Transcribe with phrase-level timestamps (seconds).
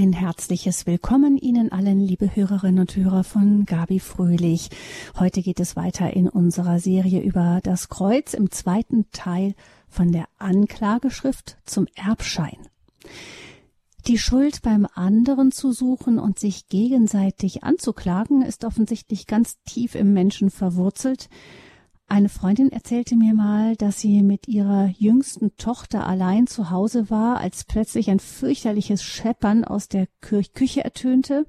[0.00, 4.68] Ein herzliches Willkommen Ihnen allen, liebe Hörerinnen und Hörer von Gabi Fröhlich.
[5.18, 9.56] Heute geht es weiter in unserer Serie über das Kreuz im zweiten Teil
[9.88, 12.58] von der Anklageschrift zum Erbschein.
[14.06, 20.12] Die Schuld beim anderen zu suchen und sich gegenseitig anzuklagen, ist offensichtlich ganz tief im
[20.12, 21.28] Menschen verwurzelt,
[22.10, 27.36] eine Freundin erzählte mir mal, dass sie mit ihrer jüngsten Tochter allein zu Hause war,
[27.36, 31.44] als plötzlich ein fürchterliches Scheppern aus der Küche ertönte.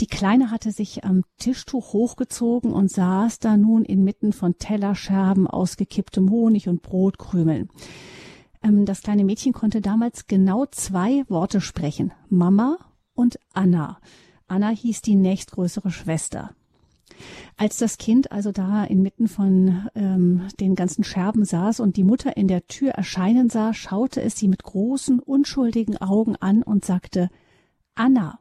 [0.00, 6.30] Die Kleine hatte sich am Tischtuch hochgezogen und saß da nun inmitten von Tellerscherben, ausgekipptem
[6.30, 7.68] Honig und Brotkrümeln.
[8.62, 12.12] Ähm, das kleine Mädchen konnte damals genau zwei Worte sprechen.
[12.30, 12.78] Mama
[13.12, 13.98] und Anna.
[14.46, 16.54] Anna hieß die nächstgrößere Schwester.
[17.56, 22.36] Als das Kind also da inmitten von ähm, den ganzen Scherben saß und die Mutter
[22.36, 27.28] in der Tür erscheinen sah, schaute es sie mit großen, unschuldigen Augen an und sagte
[27.94, 28.40] Anna.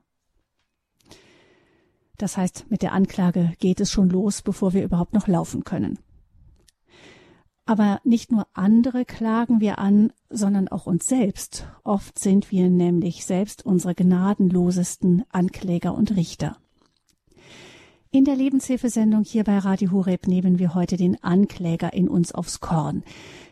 [2.17, 5.97] Das heißt, mit der Anklage geht es schon los, bevor wir überhaupt noch laufen können.
[7.65, 11.67] Aber nicht nur andere klagen wir an, sondern auch uns selbst.
[11.83, 16.57] Oft sind wir nämlich selbst unsere gnadenlosesten Ankläger und Richter.
[18.13, 22.59] In der Lebenshilfesendung hier bei Radio Horeb nehmen wir heute den Ankläger in uns aufs
[22.59, 23.03] Korn.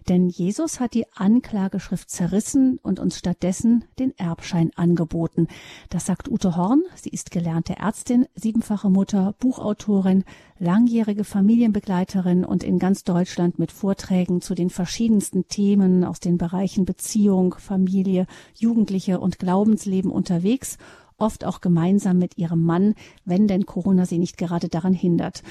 [0.10, 5.48] Denn Jesus hat die Anklageschrift zerrissen und uns stattdessen den Erbschein angeboten.
[5.90, 6.84] Das sagt Ute Horn.
[6.96, 10.26] Sie ist gelernte Ärztin, siebenfache Mutter, Buchautorin,
[10.58, 16.84] langjährige Familienbegleiterin und in ganz Deutschland mit Vorträgen zu den verschiedensten Themen aus den Bereichen
[16.84, 20.78] Beziehung, Familie, Jugendliche und Glaubensleben unterwegs
[21.20, 25.44] oft auch gemeinsam mit ihrem Mann, wenn denn Corona sie nicht gerade daran hindert.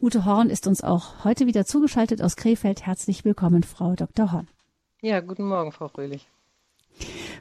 [0.00, 2.86] Ute Horn ist uns auch heute wieder zugeschaltet aus Krefeld.
[2.86, 4.32] Herzlich willkommen, Frau Dr.
[4.32, 4.48] Horn.
[5.00, 6.28] Ja, guten Morgen, Frau Fröhlich.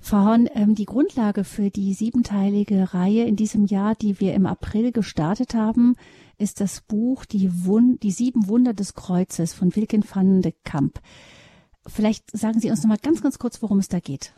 [0.02, 4.46] Frau Horn, ähm, die Grundlage für die siebenteilige Reihe in diesem Jahr, die wir im
[4.46, 5.96] April gestartet haben,
[6.38, 11.00] ist das Buch Die, Wund die sieben Wunder des Kreuzes von Wilken van de Kamp.
[11.86, 14.34] Vielleicht sagen Sie uns noch mal ganz, ganz kurz, worum es da geht.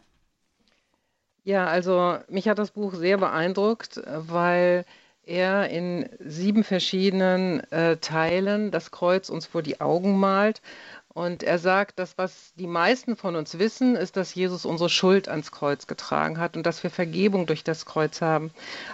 [1.45, 4.83] Ja, also mich hat das Buch sehr beeindruckt, weil
[5.27, 10.63] er in sieben verschiedenen äh, Teilen das Kreuz uns vor die Augen malt.
[11.13, 15.29] Und er sagt, dass was die meisten von uns wissen, ist, dass Jesus unsere Schuld
[15.29, 18.49] ans Kreuz getragen hat und dass wir Vergebung durch das Kreuz haben.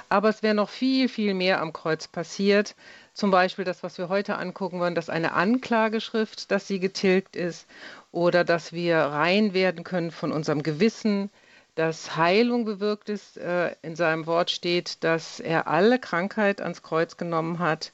[0.10, 2.76] Aber es wäre noch viel, viel mehr am Kreuz passiert.
[3.14, 7.66] Zum Beispiel das, was wir heute angucken wollen, dass eine Anklageschrift, dass sie getilgt ist
[8.12, 11.30] oder dass wir rein werden können von unserem Gewissen,
[11.76, 13.38] dass Heilung bewirkt ist.
[13.38, 17.92] Äh, in seinem Wort steht, dass er alle Krankheit ans Kreuz genommen hat.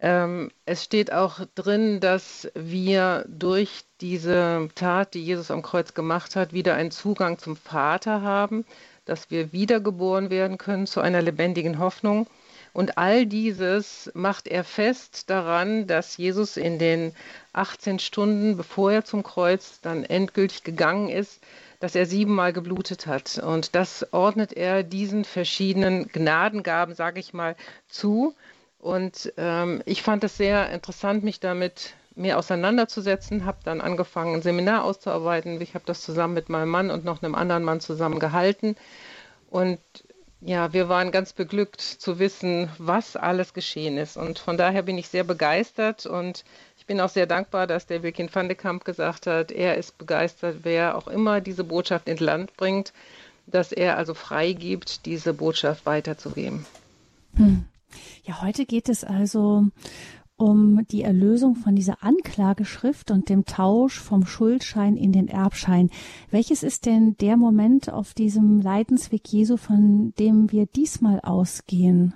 [0.00, 6.36] Ähm, es steht auch drin, dass wir durch diese Tat, die Jesus am Kreuz gemacht
[6.36, 8.64] hat, wieder einen Zugang zum Vater haben,
[9.04, 12.26] dass wir wiedergeboren werden können zu einer lebendigen Hoffnung.
[12.72, 17.14] Und all dieses macht er fest daran, dass Jesus in den
[17.52, 21.40] 18 Stunden, bevor er zum Kreuz dann endgültig gegangen ist,
[21.80, 23.38] dass er siebenmal geblutet hat.
[23.38, 27.56] Und das ordnet er diesen verschiedenen Gnadengaben, sage ich mal,
[27.88, 28.34] zu.
[28.78, 34.42] Und ähm, ich fand es sehr interessant, mich damit mehr auseinanderzusetzen, habe dann angefangen, ein
[34.42, 35.60] Seminar auszuarbeiten.
[35.60, 38.76] Ich habe das zusammen mit meinem Mann und noch einem anderen Mann zusammen gehalten.
[39.48, 39.80] Und
[40.42, 44.16] ja, wir waren ganz beglückt zu wissen, was alles geschehen ist.
[44.16, 46.44] Und von daher bin ich sehr begeistert und
[46.90, 50.64] bin auch sehr dankbar, dass der Wilkin van de Kamp gesagt hat, er ist begeistert,
[50.64, 52.92] wer auch immer diese Botschaft ins Land bringt,
[53.46, 56.66] dass er also freigibt, diese Botschaft weiterzugeben.
[57.36, 57.64] Hm.
[58.24, 59.66] Ja, heute geht es also
[60.34, 65.90] um die Erlösung von dieser Anklageschrift und dem Tausch vom Schuldschein in den Erbschein.
[66.32, 72.14] Welches ist denn der Moment auf diesem Leidensweg Jesu, von dem wir diesmal ausgehen?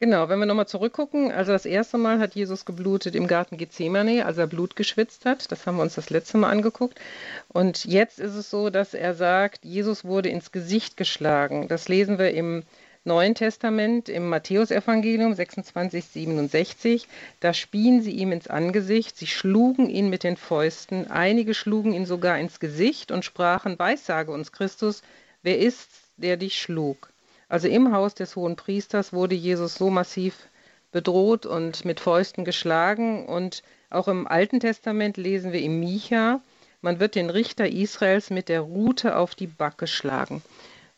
[0.00, 4.26] Genau, wenn wir nochmal zurückgucken, also das erste Mal hat Jesus geblutet im Garten Gethsemane,
[4.26, 5.50] als er Blut geschwitzt hat.
[5.50, 7.00] Das haben wir uns das letzte Mal angeguckt.
[7.48, 11.66] Und jetzt ist es so, dass er sagt, Jesus wurde ins Gesicht geschlagen.
[11.66, 12.62] Das lesen wir im
[13.02, 17.08] Neuen Testament, im Matthäusevangelium 26, 67.
[17.40, 22.06] Da spien sie ihm ins Angesicht, sie schlugen ihn mit den Fäusten, einige schlugen ihn
[22.06, 25.02] sogar ins Gesicht und sprachen, Weissage uns Christus,
[25.42, 27.08] wer ist's, der dich schlug?
[27.48, 30.48] Also im Haus des hohen Priesters wurde Jesus so massiv
[30.92, 33.26] bedroht und mit Fäusten geschlagen.
[33.26, 36.40] Und auch im Alten Testament lesen wir im Micha,
[36.80, 40.42] man wird den Richter Israels mit der Rute auf die Backe schlagen.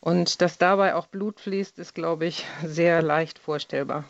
[0.00, 4.04] Und dass dabei auch Blut fließt, ist, glaube ich, sehr leicht vorstellbar.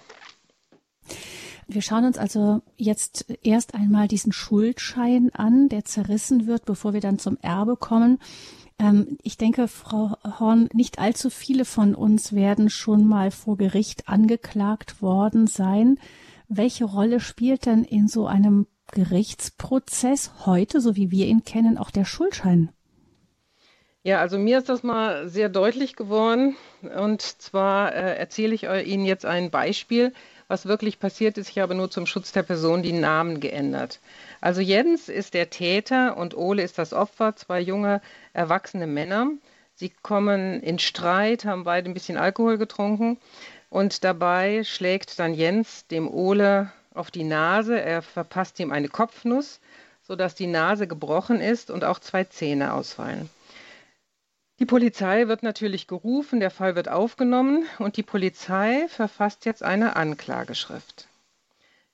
[1.68, 7.00] Wir schauen uns also jetzt erst einmal diesen Schuldschein an, der zerrissen wird, bevor wir
[7.00, 8.18] dann zum Erbe kommen.
[8.80, 14.08] Ähm, ich denke, Frau Horn, nicht allzu viele von uns werden schon mal vor Gericht
[14.08, 15.98] angeklagt worden sein.
[16.48, 21.90] Welche Rolle spielt denn in so einem Gerichtsprozess heute, so wie wir ihn kennen, auch
[21.90, 22.70] der Schuldschein?
[24.02, 26.56] Ja, also mir ist das mal sehr deutlich geworden.
[26.96, 30.14] Und zwar äh, erzähle ich Ihnen jetzt ein Beispiel,
[30.48, 31.50] was wirklich passiert ist.
[31.50, 34.00] Ich habe nur zum Schutz der Person die Namen geändert.
[34.40, 38.00] Also Jens ist der Täter und Ole ist das Opfer, zwei junge,
[38.32, 39.30] erwachsene Männer.
[39.74, 43.18] Sie kommen in Streit, haben beide ein bisschen Alkohol getrunken
[43.68, 47.80] und dabei schlägt dann Jens dem Ole auf die Nase.
[47.80, 49.60] Er verpasst ihm eine Kopfnuss,
[50.02, 53.30] sodass die Nase gebrochen ist und auch zwei Zähne ausfallen.
[54.58, 59.96] Die Polizei wird natürlich gerufen, der Fall wird aufgenommen und die Polizei verfasst jetzt eine
[59.96, 61.08] Anklageschrift.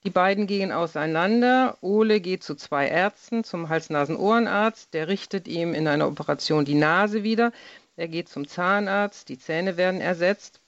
[0.07, 1.77] Die beiden gehen auseinander.
[1.81, 4.93] Ole geht zu zwei Ärzten, zum Hals-Nasen-Ohrenarzt.
[4.93, 7.51] Der richtet ihm in einer Operation die Nase wieder.
[7.97, 10.61] Er geht zum Zahnarzt, die Zähne werden ersetzt.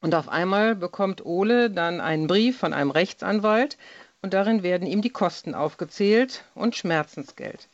[0.00, 3.78] Und auf einmal bekommt Ole dann einen Brief von einem Rechtsanwalt
[4.22, 7.68] und darin werden ihm die Kosten aufgezählt und Schmerzensgeld.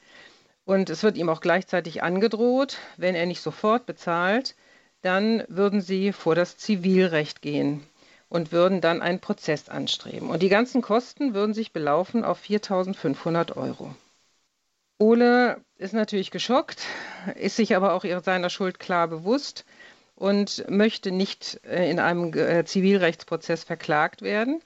[0.66, 4.54] Und es wird ihm auch gleichzeitig angedroht, wenn er nicht sofort bezahlt,
[5.00, 7.86] dann würden sie vor das Zivilrecht gehen
[8.34, 10.28] und würden dann einen Prozess anstreben.
[10.28, 13.94] Und die ganzen Kosten würden sich belaufen auf 4.500 Euro.
[14.98, 16.82] Ole ist natürlich geschockt,
[17.36, 19.64] ist sich aber auch seiner Schuld klar bewusst
[20.16, 24.60] und möchte nicht äh, in einem äh, Zivilrechtsprozess verklagt werden.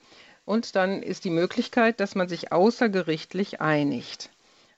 [0.45, 4.31] Und dann ist die Möglichkeit, dass man sich außergerichtlich einigt.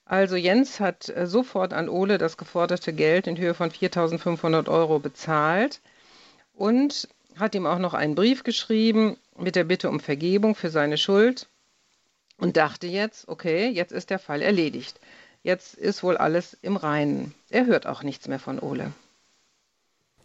[0.04, 5.00] Also Jens hat äh, sofort an Ole das geforderte Geld in Höhe von 4.500 Euro
[5.00, 5.80] bezahlt
[6.54, 7.08] und
[7.38, 11.48] hat ihm auch noch einen Brief geschrieben mit der Bitte um Vergebung für seine Schuld
[12.38, 15.00] und dachte jetzt, okay, jetzt ist der Fall erledigt.
[15.44, 17.34] Jetzt ist wohl alles im Reinen.
[17.50, 18.92] Er hört auch nichts mehr von Ole.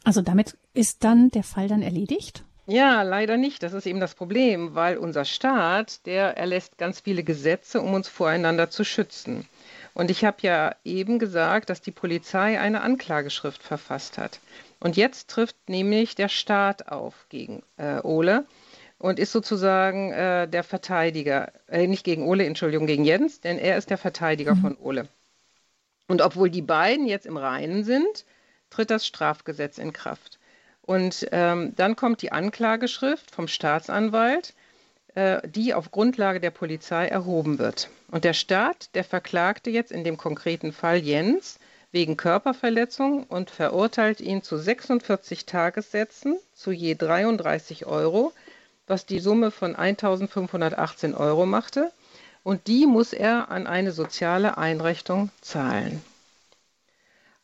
[0.05, 2.45] Also damit ist dann der Fall dann erledigt?
[2.67, 3.63] Ja, leider nicht.
[3.63, 8.09] Das ist eben das Problem, weil unser Staat, der erlässt ganz viele Gesetze, um uns
[8.09, 9.49] voreinander zu schützen.
[9.95, 14.41] Und ich habe ja eben gesagt, dass die Polizei eine Anklageschrift verfasst hat.
[14.81, 18.47] Und jetzt trifft nämlich der Staat auf gegen äh, Ole
[18.99, 23.77] und ist sozusagen äh, der Verteidiger, äh, nicht gegen Ole, Entschuldigung, gegen Jens, denn er
[23.77, 24.61] ist der Verteidiger mhm.
[24.61, 25.09] von Ole.
[26.09, 28.25] Und obwohl die beiden jetzt im Reinen sind,
[28.71, 30.39] tritt das Strafgesetz in Kraft.
[30.83, 34.55] Und ähm, dann kommt die Anklageschrift vom Staatsanwalt
[35.17, 37.89] äh, die auf Grundlage der Polizei erhoben wird.
[38.11, 41.59] Und der Staat, der verklagte jetzt in dem konkreten Fall Jens
[41.93, 48.33] wegen Körperverletzung und verurteilt ihn zu 46 Tagessätzen zu je 33 Euro,
[48.87, 51.93] was die Summe von 1518 Euro machte.
[52.43, 56.03] Und die muss er an eine soziale Einrichtung zahlen.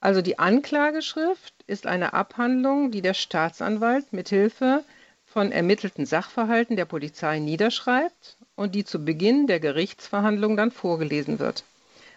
[0.00, 4.84] Also die Anklageschrift ist eine Abhandlung, die der Staatsanwalt mithilfe
[5.24, 11.64] von ermittelten Sachverhalten der Polizei niederschreibt und die zu Beginn der Gerichtsverhandlung dann vorgelesen wird.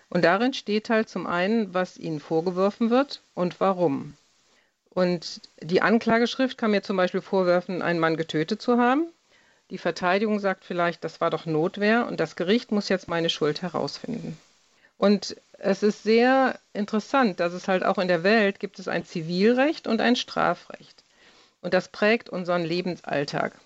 [0.09, 4.13] Und darin steht halt zum einen, was ihnen vorgeworfen wird und warum.
[4.89, 9.07] Und die Anklageschrift kann mir zum Beispiel vorwerfen, einen Mann getötet zu haben.
[9.71, 13.61] Die Verteidigung sagt vielleicht, das war doch Notwehr und das Gericht muss jetzt meine Schuld
[13.61, 14.37] herausfinden.
[14.97, 19.05] Und es ist sehr interessant, dass es halt auch in der Welt gibt es ein
[19.05, 21.03] Zivilrecht und ein Strafrecht.
[21.61, 23.59] Und das prägt unseren Lebensalltag.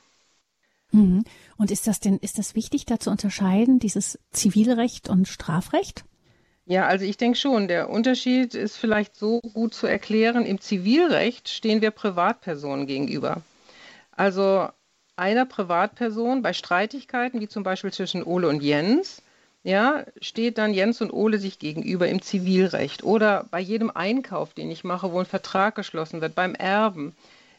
[0.92, 1.24] Mhm.
[1.58, 6.06] Und ist das denn, ist das wichtig, da zu unterscheiden, dieses Zivilrecht und Strafrecht?
[6.70, 10.46] Ja, also ich denke schon, der Unterschied ist vielleicht so gut zu erklären.
[10.46, 13.42] Im Zivilrecht stehen wir Privatpersonen gegenüber.
[14.12, 14.70] Also
[15.16, 19.24] einer Privatperson bei Streitigkeiten, wie zum Beispiel zwischen Ole und Jens,
[19.64, 24.70] ja, steht dann Jens und Ole sich gegenüber im Zivilrecht oder bei jedem Einkauf, den
[24.70, 27.16] ich mache, wo ein Vertrag geschlossen wird, beim Erben.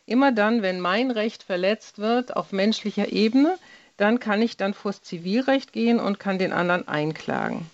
[0.07, 3.59] Immer dann, wenn mein Recht verletzt wird auf menschlicher Ebene,
[3.97, 7.67] dann kann ich dann vors Zivilrecht gehen und kann den anderen einklagen.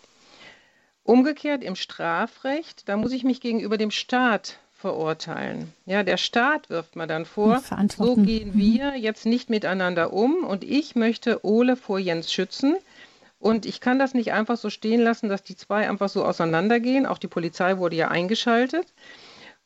[1.07, 5.73] Umgekehrt im Strafrecht, da muss ich mich gegenüber dem Staat verurteilen.
[5.87, 7.63] Ja, der Staat wirft mir dann vor,
[7.97, 8.59] so gehen mhm.
[8.59, 12.77] wir jetzt nicht miteinander um und ich möchte Ole vor Jens schützen.
[13.39, 17.07] Und ich kann das nicht einfach so stehen lassen, dass die zwei einfach so auseinandergehen.
[17.07, 18.93] Auch die Polizei wurde ja eingeschaltet.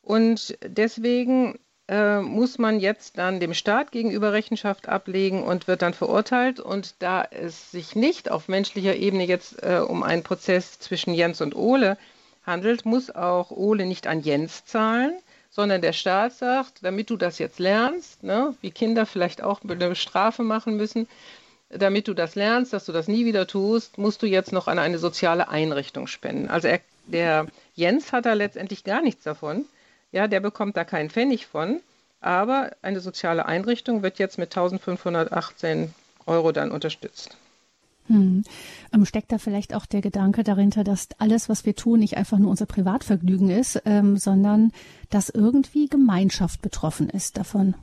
[0.03, 1.57] Und deswegen
[1.91, 6.61] äh, muss man jetzt dann dem Staat gegenüber Rechenschaft ablegen und wird dann verurteilt.
[6.61, 11.41] Und da es sich nicht auf menschlicher Ebene jetzt äh, um einen Prozess zwischen Jens
[11.41, 11.97] und Ole
[12.45, 15.19] handelt, muss auch Ole nicht an Jens zahlen,
[15.49, 19.95] sondern der Staat sagt, damit du das jetzt lernst, ne, wie Kinder vielleicht auch eine
[19.95, 21.09] Strafe machen müssen,
[21.69, 24.79] damit du das lernst, dass du das nie wieder tust, musst du jetzt noch an
[24.79, 26.47] eine soziale Einrichtung spenden.
[26.47, 29.65] Also er Der Jens hat da letztendlich gar nichts davon.
[30.11, 31.81] Ja, der bekommt da keinen Pfennig von.
[32.19, 35.93] Aber eine soziale Einrichtung wird jetzt mit 1518
[36.27, 37.35] Euro dann unterstützt.
[38.07, 38.43] Hm.
[38.93, 42.37] Ähm, steckt da vielleicht auch der Gedanke dahinter, dass alles, was wir tun, nicht einfach
[42.37, 44.71] nur unser Privatvergnügen ist, ähm, sondern
[45.09, 47.75] dass irgendwie Gemeinschaft betroffen ist davon?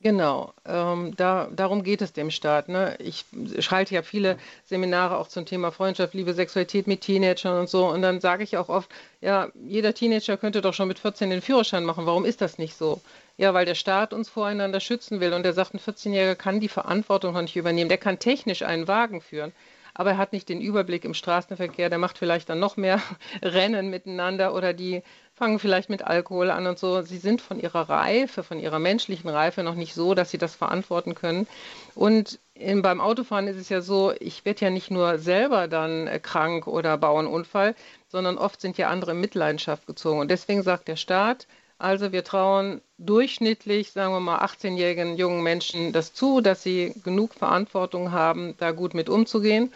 [0.00, 2.68] Genau, ähm, da, darum geht es dem Staat.
[2.68, 2.96] Ne?
[3.00, 3.24] Ich
[3.58, 7.88] schalte ja viele Seminare auch zum Thema Freundschaft, Liebe, Sexualität mit Teenagern und so.
[7.88, 8.88] Und dann sage ich auch oft,
[9.20, 12.06] ja, jeder Teenager könnte doch schon mit 14 den Führerschein machen.
[12.06, 13.00] Warum ist das nicht so?
[13.38, 16.68] Ja, weil der Staat uns voreinander schützen will und der sagt, ein 14-Jähriger kann die
[16.68, 17.88] Verantwortung noch nicht übernehmen.
[17.88, 19.52] Der kann technisch einen Wagen führen,
[19.94, 21.90] aber er hat nicht den Überblick im Straßenverkehr.
[21.90, 23.02] Der macht vielleicht dann noch mehr
[23.42, 25.02] Rennen miteinander oder die
[25.38, 27.02] fangen vielleicht mit Alkohol an und so.
[27.02, 30.54] Sie sind von ihrer Reife, von ihrer menschlichen Reife noch nicht so, dass sie das
[30.54, 31.46] verantworten können.
[31.94, 36.06] Und in, beim Autofahren ist es ja so, ich werde ja nicht nur selber dann
[36.08, 37.74] äh, krank oder baue Unfall,
[38.08, 40.20] sondern oft sind ja andere in Mitleidenschaft gezogen.
[40.20, 41.46] Und deswegen sagt der Staat,
[41.78, 47.34] also wir trauen durchschnittlich, sagen wir mal, 18-jährigen jungen Menschen das zu, dass sie genug
[47.34, 49.72] Verantwortung haben, da gut mit umzugehen.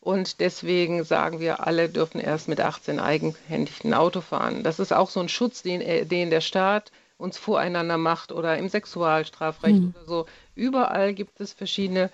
[0.00, 4.62] Und deswegen sagen wir, alle dürfen erst mit 18 eigenhändig ein Auto fahren.
[4.62, 8.56] Das ist auch so ein Schutz, den, äh, den der Staat uns voreinander macht oder
[8.56, 9.94] im Sexualstrafrecht mhm.
[9.94, 10.26] oder so.
[10.54, 12.10] Überall gibt es verschiedene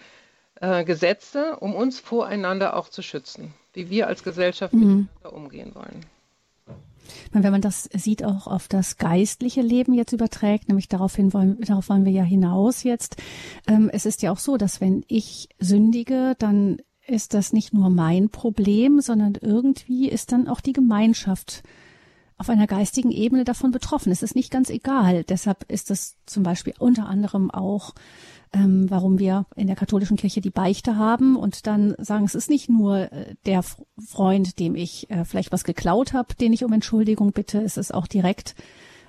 [0.60, 4.80] äh, Gesetze, um uns voreinander auch zu schützen, wie wir als Gesellschaft mhm.
[4.80, 6.04] miteinander umgehen wollen.
[7.30, 11.88] Wenn man das sieht, auch auf das geistliche Leben jetzt überträgt, nämlich daraufhin wollen, darauf
[11.88, 13.16] wollen wir ja hinaus jetzt.
[13.68, 17.90] Ähm, es ist ja auch so, dass wenn ich sündige, dann ist das nicht nur
[17.90, 21.62] mein Problem, sondern irgendwie ist dann auch die Gemeinschaft
[22.38, 24.12] auf einer geistigen Ebene davon betroffen.
[24.12, 25.24] Es ist nicht ganz egal.
[25.24, 27.94] Deshalb ist es zum Beispiel unter anderem auch,
[28.52, 32.50] ähm, warum wir in der katholischen Kirche die Beichte haben und dann sagen, es ist
[32.50, 36.72] nicht nur äh, der Freund, dem ich äh, vielleicht was geklaut habe, den ich um
[36.72, 37.62] Entschuldigung bitte.
[37.62, 38.54] Es ist auch direkt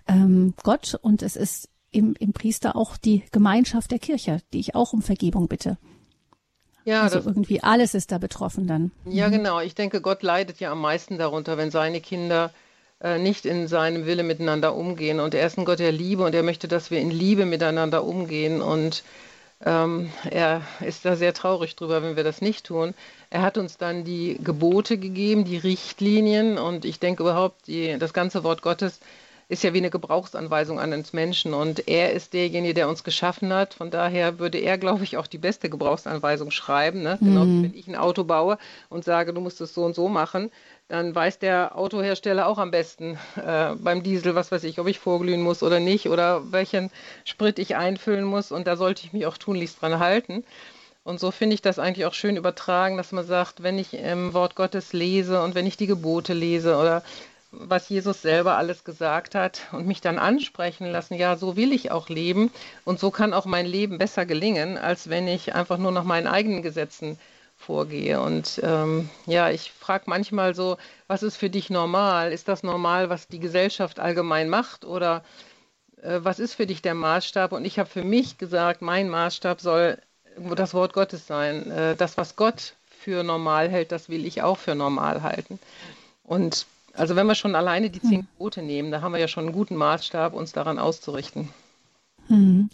[0.08, 4.74] ähm, Gott und es ist im, im Priester auch die Gemeinschaft der Kirche, die ich
[4.76, 5.78] auch um Vergebung bitte.
[6.88, 8.92] Ja, also irgendwie alles ist da betroffen dann.
[9.04, 9.34] Ja, mhm.
[9.34, 9.60] genau.
[9.60, 12.54] Ich denke, Gott leidet ja am meisten darunter, wenn seine Kinder
[13.02, 15.20] äh, nicht in seinem Wille miteinander umgehen.
[15.20, 18.06] Und er ist ein Gott der Liebe und er möchte, dass wir in Liebe miteinander
[18.06, 18.62] umgehen.
[18.62, 19.04] Und
[19.66, 22.94] ähm, er ist da sehr traurig drüber, wenn wir das nicht tun.
[23.32, 28.14] Er hat uns dann die Gebote gegeben, die Richtlinien und ich denke überhaupt, die, das
[28.14, 29.02] ganze Wort Gottes
[29.50, 33.54] ist ja wie eine Gebrauchsanweisung an uns Menschen und er ist derjenige, der uns geschaffen
[33.54, 33.74] hat.
[33.74, 37.02] Von daher würde er, glaube ich, auch die beste Gebrauchsanweisung schreiben.
[37.02, 37.18] Ne?
[37.22, 37.64] Genau, mhm.
[37.64, 38.58] wenn ich ein Auto baue
[38.90, 40.52] und sage, du musst es so und so machen,
[40.90, 45.00] dann weiß der Autohersteller auch am besten äh, beim Diesel, was weiß ich, ob ich
[45.00, 46.92] vorglühen muss oder nicht oder welchen
[47.24, 50.44] Sprit ich einfüllen muss und da sollte ich mich auch tunlichst dran halten.
[51.08, 54.34] Und so finde ich das eigentlich auch schön übertragen, dass man sagt, wenn ich im
[54.34, 57.02] Wort Gottes lese und wenn ich die Gebote lese oder
[57.52, 61.92] was Jesus selber alles gesagt hat und mich dann ansprechen lassen, ja, so will ich
[61.92, 62.52] auch leben
[62.86, 66.28] und so kann auch mein Leben besser gelingen, als wenn ich einfach nur nach meinen
[66.28, 67.18] eigenen Gesetzen
[67.56, 68.22] vorgehe.
[68.22, 70.78] Und ähm, ja, ich frage manchmal so,
[71.08, 72.32] was ist für dich normal?
[72.32, 75.24] Ist das normal, was die Gesellschaft allgemein macht oder
[76.02, 77.52] äh, was ist für dich der Maßstab?
[77.52, 79.98] Und ich habe für mich gesagt, mein Maßstab soll
[80.56, 81.72] das Wort Gottes sein.
[81.72, 85.60] Äh, das, was Gott für normal hält, das will ich auch für normal halten.
[86.24, 88.28] Und also wenn wir schon alleine die zehn hm.
[88.38, 91.50] Quote nehmen, da haben wir ja schon einen guten Maßstab, uns daran auszurichten.
[92.28, 92.70] Hm.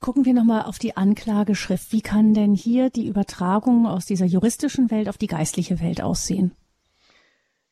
[0.00, 1.92] Gucken wir nochmal auf die Anklageschrift.
[1.92, 6.52] Wie kann denn hier die Übertragung aus dieser juristischen Welt auf die geistliche Welt aussehen?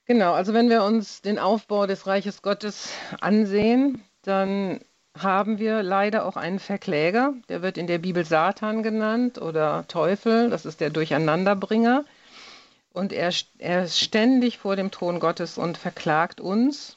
[0.04, 2.90] Genau, also wenn wir uns den Aufbau des Reiches Gottes
[3.21, 4.80] ansehen, dann
[5.16, 10.50] haben wir leider auch einen Verkläger, der wird in der Bibel Satan genannt oder Teufel,
[10.50, 12.04] das ist der Durcheinanderbringer.
[12.99, 16.97] Und er, er ist ständig vor dem Thron Gottes und verklagt uns.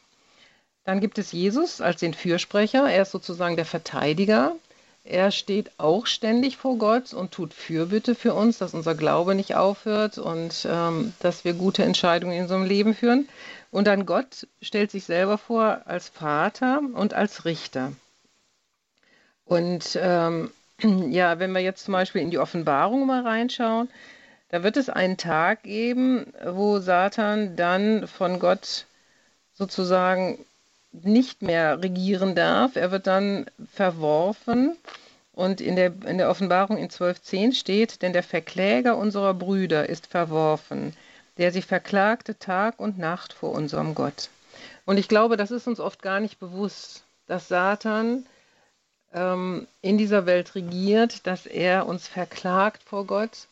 [0.83, 2.89] Dann gibt es Jesus als den Fürsprecher.
[2.89, 4.55] Er ist sozusagen der Verteidiger.
[5.03, 9.53] Er steht auch ständig vor Gott und tut Fürbitte für uns, dass unser Glaube nicht
[9.53, 13.29] aufhört und ähm, dass wir gute Entscheidungen in unserem Leben führen.
[13.69, 17.91] Und dann Gott stellt sich selber vor als Vater und als Richter.
[19.45, 20.49] Und ähm,
[21.11, 23.87] ja, wenn wir jetzt zum Beispiel in die Offenbarung mal reinschauen,
[24.51, 28.85] da wird es einen Tag geben, wo Satan dann von Gott
[29.53, 30.45] sozusagen
[30.91, 32.75] nicht mehr regieren darf.
[32.75, 34.75] Er wird dann verworfen.
[35.31, 40.07] Und in der, in der Offenbarung in 12.10 steht, denn der Verkläger unserer Brüder ist
[40.07, 40.93] verworfen,
[41.37, 44.29] der sie verklagte Tag und Nacht vor unserem Gott.
[44.85, 48.25] Und ich glaube, das ist uns oft gar nicht bewusst, dass Satan
[49.13, 53.47] ähm, in dieser Welt regiert, dass er uns verklagt vor Gott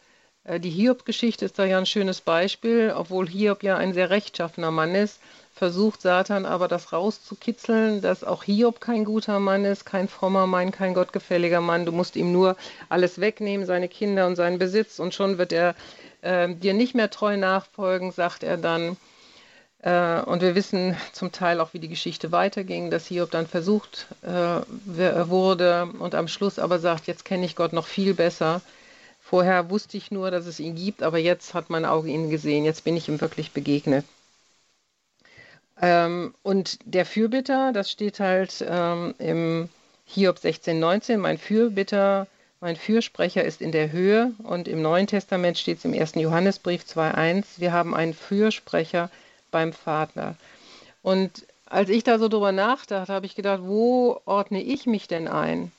[0.58, 4.96] die Hiob-Geschichte ist da ja ein schönes Beispiel, obwohl Hiob ja ein sehr rechtschaffener Mann
[4.96, 5.20] ist,
[5.53, 10.72] versucht Satan aber das rauszukitzeln, dass auch Hiob kein guter Mann ist, kein frommer Mann,
[10.72, 11.86] kein gottgefälliger Mann.
[11.86, 12.56] Du musst ihm nur
[12.88, 15.75] alles wegnehmen, seine Kinder und seinen Besitz, und schon wird er
[16.22, 18.96] äh, dir nicht mehr treu nachfolgen, sagt er dann.
[19.82, 24.08] Äh, und wir wissen zum Teil auch, wie die Geschichte weiterging, dass Hiob dann versucht
[24.22, 24.29] äh,
[25.29, 28.62] wurde und am Schluss aber sagt, jetzt kenne ich Gott noch viel besser.
[29.30, 32.66] Vorher wusste ich nur, dass es ihn gibt, aber jetzt hat mein Auge ihn gesehen,
[32.66, 34.04] jetzt bin ich ihm wirklich begegnet.
[35.80, 39.70] Ähm, und der Fürbitter, das steht halt ähm, im
[40.06, 42.26] Hiob 16, 19, mein Fürbitter,
[42.60, 46.16] mein Fürsprecher ist in der Höhe und im Neuen Testament steht es im 1.
[46.16, 49.12] Johannesbrief 2.1, wir haben einen Fürsprecher,
[49.52, 50.36] beim Vater.
[51.04, 55.28] Und als ich da so drüber nachdachte, habe ich gedacht, wo ordne ich mich denn
[55.28, 55.72] ein,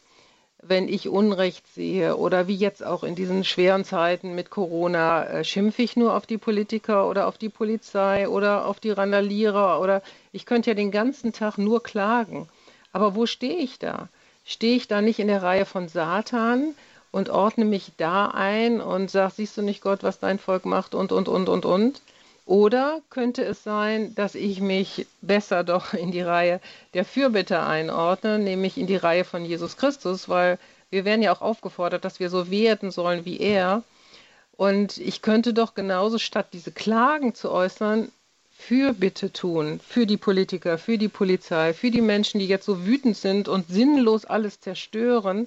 [0.62, 5.44] wenn ich Unrecht sehe oder wie jetzt auch in diesen schweren Zeiten mit Corona, äh,
[5.44, 10.02] schimpfe ich nur auf die Politiker oder auf die Polizei oder auf die Randalierer oder
[10.32, 12.48] ich könnte ja den ganzen Tag nur klagen.
[12.92, 14.08] Aber wo stehe ich da?
[14.44, 16.74] Stehe ich da nicht in der Reihe von Satan
[17.10, 20.94] und ordne mich da ein und sage, siehst du nicht Gott, was dein Volk macht
[20.94, 22.02] und, und, und, und, und?
[22.50, 26.60] Oder könnte es sein, dass ich mich besser doch in die Reihe
[26.94, 30.58] der Fürbitter einordne, nämlich in die Reihe von Jesus Christus, weil
[30.90, 33.84] wir werden ja auch aufgefordert, dass wir so werden sollen wie er.
[34.56, 38.10] Und ich könnte doch genauso statt diese Klagen zu äußern,
[38.50, 43.16] Fürbitte tun für die Politiker, für die Polizei, für die Menschen, die jetzt so wütend
[43.16, 45.46] sind und sinnlos alles zerstören,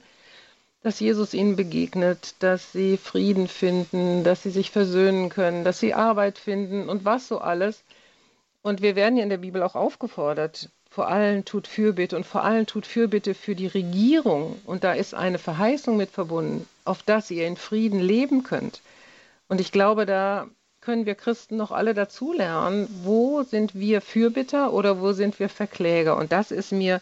[0.83, 5.93] dass Jesus ihnen begegnet, dass sie Frieden finden, dass sie sich versöhnen können, dass sie
[5.93, 7.83] Arbeit finden und was so alles.
[8.61, 12.43] Und wir werden ja in der Bibel auch aufgefordert, vor allem tut Fürbitte und vor
[12.43, 14.59] allem tut Fürbitte für die Regierung.
[14.65, 18.81] Und da ist eine Verheißung mit verbunden, auf dass ihr in Frieden leben könnt.
[19.47, 20.47] Und ich glaube, da
[20.81, 26.17] können wir Christen noch alle dazulernen, wo sind wir Fürbitter oder wo sind wir Verkläger.
[26.17, 27.01] Und das ist mir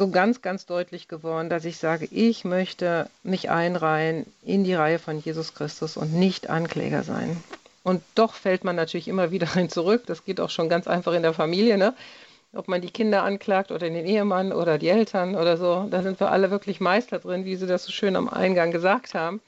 [0.00, 4.98] so ganz, ganz deutlich geworden, dass ich sage, ich möchte mich einreihen in die Reihe
[4.98, 7.36] von Jesus Christus und nicht Ankläger sein.
[7.82, 10.04] Und doch fällt man natürlich immer wieder rein zurück.
[10.06, 11.94] Das geht auch schon ganz einfach in der Familie, ne?
[12.54, 15.86] Ob man die Kinder anklagt oder den Ehemann oder die Eltern oder so.
[15.90, 19.12] Da sind wir alle wirklich Meister drin, wie Sie das so schön am Eingang gesagt
[19.12, 19.42] haben.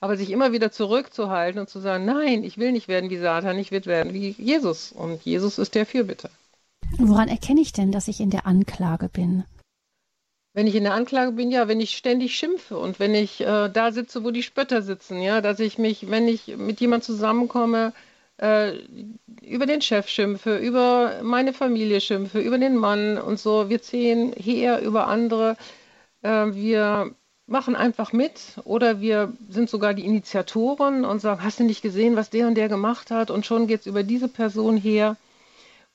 [0.00, 3.58] Aber sich immer wieder zurückzuhalten und zu sagen, nein, ich will nicht werden wie Satan,
[3.58, 4.92] ich will werden wie Jesus.
[4.92, 6.28] Und Jesus ist der Fürbitter.
[6.98, 9.44] Woran erkenne ich denn, dass ich in der Anklage bin?
[10.56, 13.68] Wenn ich in der Anklage bin, ja, wenn ich ständig schimpfe und wenn ich äh,
[13.68, 17.92] da sitze, wo die Spötter sitzen, ja, dass ich mich, wenn ich mit jemand zusammenkomme,
[18.38, 18.78] äh,
[19.42, 23.68] über den Chef schimpfe, über meine Familie schimpfe, über den Mann und so.
[23.68, 25.58] Wir ziehen her über andere.
[26.22, 27.10] Äh, wir
[27.46, 32.16] machen einfach mit oder wir sind sogar die Initiatoren und sagen, hast du nicht gesehen,
[32.16, 33.30] was der und der gemacht hat?
[33.30, 35.18] Und schon geht es über diese Person her.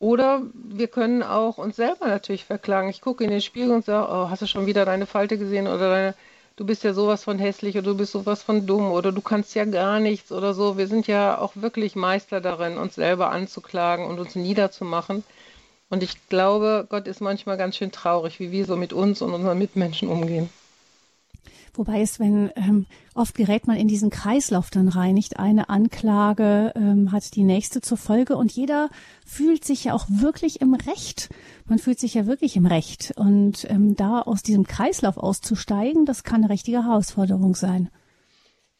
[0.01, 2.89] Oder wir können auch uns selber natürlich verklagen.
[2.89, 5.67] Ich gucke in den Spiegel und sage, oh, hast du schon wieder deine Falte gesehen
[5.67, 6.15] oder deine,
[6.55, 9.53] du bist ja sowas von hässlich oder du bist sowas von dumm oder du kannst
[9.53, 10.75] ja gar nichts oder so.
[10.77, 15.23] Wir sind ja auch wirklich Meister darin, uns selber anzuklagen und uns niederzumachen.
[15.89, 19.33] Und ich glaube, Gott ist manchmal ganz schön traurig, wie wir so mit uns und
[19.35, 20.49] unseren Mitmenschen umgehen.
[21.73, 26.73] Wobei es, wenn ähm, oft gerät man in diesen Kreislauf dann rein, nicht eine Anklage
[26.75, 28.89] ähm, hat die nächste zur Folge und jeder
[29.25, 31.29] fühlt sich ja auch wirklich im Recht.
[31.65, 36.23] Man fühlt sich ja wirklich im Recht und ähm, da aus diesem Kreislauf auszusteigen, das
[36.23, 37.89] kann eine richtige Herausforderung sein.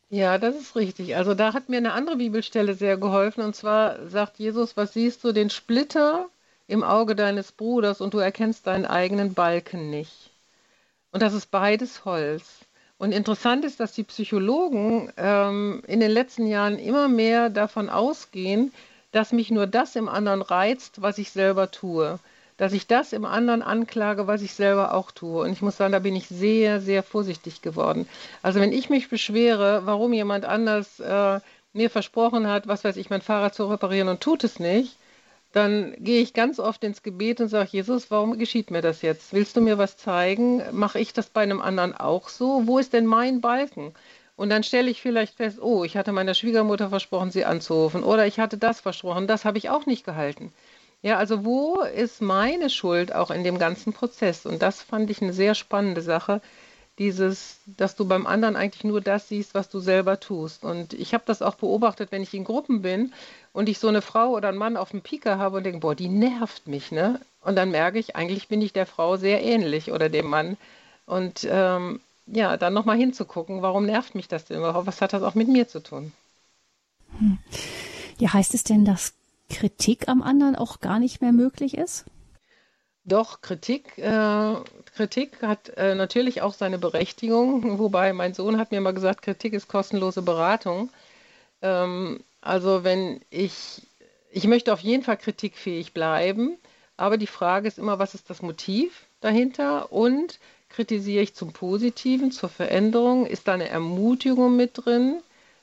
[0.10, 1.16] Ja, das ist richtig.
[1.16, 5.24] Also da hat mir eine andere Bibelstelle sehr geholfen und zwar sagt Jesus, was siehst
[5.24, 6.28] du den Splitter
[6.68, 10.32] im Auge deines Bruders und du erkennst deinen eigenen Balken nicht.
[11.12, 12.66] Und das ist beides Holz.
[13.02, 18.72] Und interessant ist, dass die Psychologen ähm, in den letzten Jahren immer mehr davon ausgehen,
[19.12, 22.20] dass mich nur das im anderen reizt, was ich selber tue.
[22.58, 25.42] Dass ich das im anderen anklage, was ich selber auch tue.
[25.42, 28.08] Und ich muss sagen, da bin ich sehr, sehr vorsichtig geworden.
[28.44, 31.40] Also wenn ich mich beschwere, warum jemand anders äh,
[31.74, 34.96] mir versprochen hat, was weiß ich, mein Fahrrad zu reparieren und tut es nicht,
[35.52, 39.34] dann gehe ich ganz oft ins Gebet und sage, Jesus, warum geschieht mir das jetzt?
[39.34, 40.62] Willst du mir was zeigen?
[40.72, 42.68] Mache ich das bei einem anderen auch so?
[42.68, 43.94] Wo ist denn mein Balken?
[44.36, 48.04] Und dann stelle ich vielleicht fest, oh, ich hatte meiner Schwiegermutter versprochen, sie anzurufen.
[48.04, 50.54] Oder ich hatte das versprochen, das habe ich auch nicht gehalten.
[51.04, 54.46] Ja, also wo ist meine Schuld auch in dem ganzen Prozess?
[54.46, 56.42] Und das fand ich eine sehr spannende Sache,
[57.02, 60.64] dieses, dass du beim anderen eigentlich nur das siehst, was du selber tust.
[60.64, 63.12] Und ich habe das auch beobachtet, wenn ich in Gruppen bin
[63.54, 65.96] und ich so eine Frau oder einen Mann auf dem Pika habe und denke, boah,
[65.96, 67.20] die nervt mich, ne?
[67.44, 70.58] Und dann merke ich, eigentlich bin ich der Frau sehr ähnlich oder dem Mann.
[71.08, 74.86] Und ähm, ja, dann nochmal hinzugucken, warum nervt mich das denn überhaupt?
[74.86, 76.12] Was hat das auch mit mir zu tun?
[77.18, 77.40] Hm.
[78.20, 79.14] Ja, heißt es denn, dass
[79.50, 82.06] Kritik am anderen auch gar nicht mehr möglich ist?
[83.04, 84.56] Doch, Kritik, äh,
[84.96, 89.54] Kritik hat äh, natürlich auch seine Berechtigung, wobei mein Sohn hat mir mal gesagt, Kritik
[89.54, 90.90] ist kostenlose Beratung.
[91.62, 93.82] Ähm, also wenn ich,
[94.32, 96.58] ich möchte auf jeden Fall kritikfähig bleiben,
[96.98, 102.32] aber die Frage ist immer, was ist das Motiv dahinter und kritisiere ich zum Positiven,
[102.32, 105.22] zur Veränderung, ist da eine Ermutigung mit drin,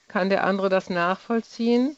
[0.08, 1.96] kann der andere das nachvollziehen?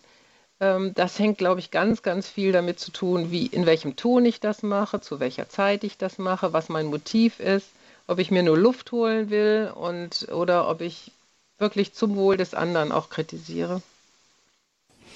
[0.61, 4.25] Ähm, das hängt, glaube ich, ganz, ganz viel damit zu tun, wie in welchem Ton
[4.25, 7.68] ich das mache, zu welcher Zeit ich das mache, was mein Motiv ist,
[8.07, 11.12] ob ich mir nur Luft holen will und oder ob ich
[11.59, 13.83] wirklich zum Wohl des anderen auch kritisiere.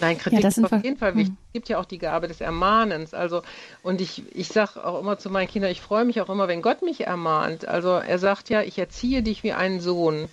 [0.01, 1.29] Nein, Kritik ja, ist auf jeden Fall wichtig.
[1.29, 1.39] Hm.
[1.49, 3.15] Es gibt ja auch die Gabe des Ermahnens.
[3.15, 3.43] Also,
[3.83, 6.63] und ich, ich sage auch immer zu meinen Kindern, ich freue mich auch immer, wenn
[6.63, 7.69] Gott mich ermahnt.
[7.69, 10.29] Also er sagt ja, ich erziehe dich wie einen Sohn.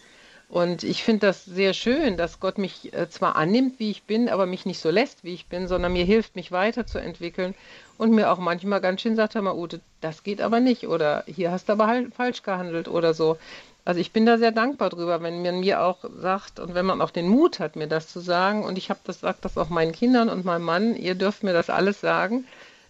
[0.52, 4.28] Und ich finde das sehr schön, dass Gott mich äh, zwar annimmt, wie ich bin,
[4.28, 7.56] aber mich nicht so lässt, wie ich bin, sondern mir hilft, mich weiterzuentwickeln
[7.98, 11.24] und mir auch manchmal ganz schön sagt, hör mal, Ute, das geht aber nicht oder
[11.26, 13.38] hier hast du aber halt falsch gehandelt oder so.
[13.86, 17.00] Also ich bin da sehr dankbar drüber, wenn man mir auch sagt und wenn man
[17.02, 18.66] auch den Mut hat, mir das zu sagen.
[18.66, 21.54] Und ich habe das sagt das auch meinen Kindern und meinem Mann, ihr dürft mir
[21.54, 22.44] das alles sagen.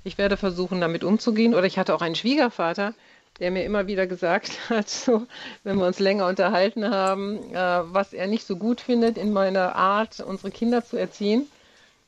[0.04, 1.54] Ich werde versuchen, damit umzugehen.
[1.54, 2.96] Oder ich hatte auch einen Schwiegervater,
[3.42, 5.28] der mir immer wieder gesagt hat, so,
[5.64, 9.76] wenn wir uns länger unterhalten haben, äh, was er nicht so gut findet in meiner
[9.76, 11.48] Art, unsere Kinder zu erziehen.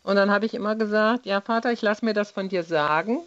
[0.04, 3.20] Und dann habe ich immer gesagt, ja Vater, ich lasse mir das von dir sagen.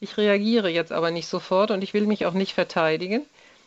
[0.00, 3.26] Ich reagiere jetzt aber nicht sofort und ich will mich auch nicht verteidigen.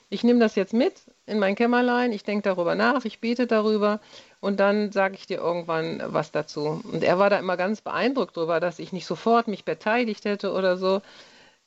[0.10, 0.94] Ich nehme das jetzt mit
[1.26, 4.00] in mein Kämmerlein, ich denke darüber nach, ich bete darüber
[4.42, 6.82] und dann sage ich dir irgendwann was dazu.
[6.92, 10.52] Und er war da immer ganz beeindruckt darüber, dass ich nicht sofort mich verteidigt hätte
[10.52, 11.02] oder so,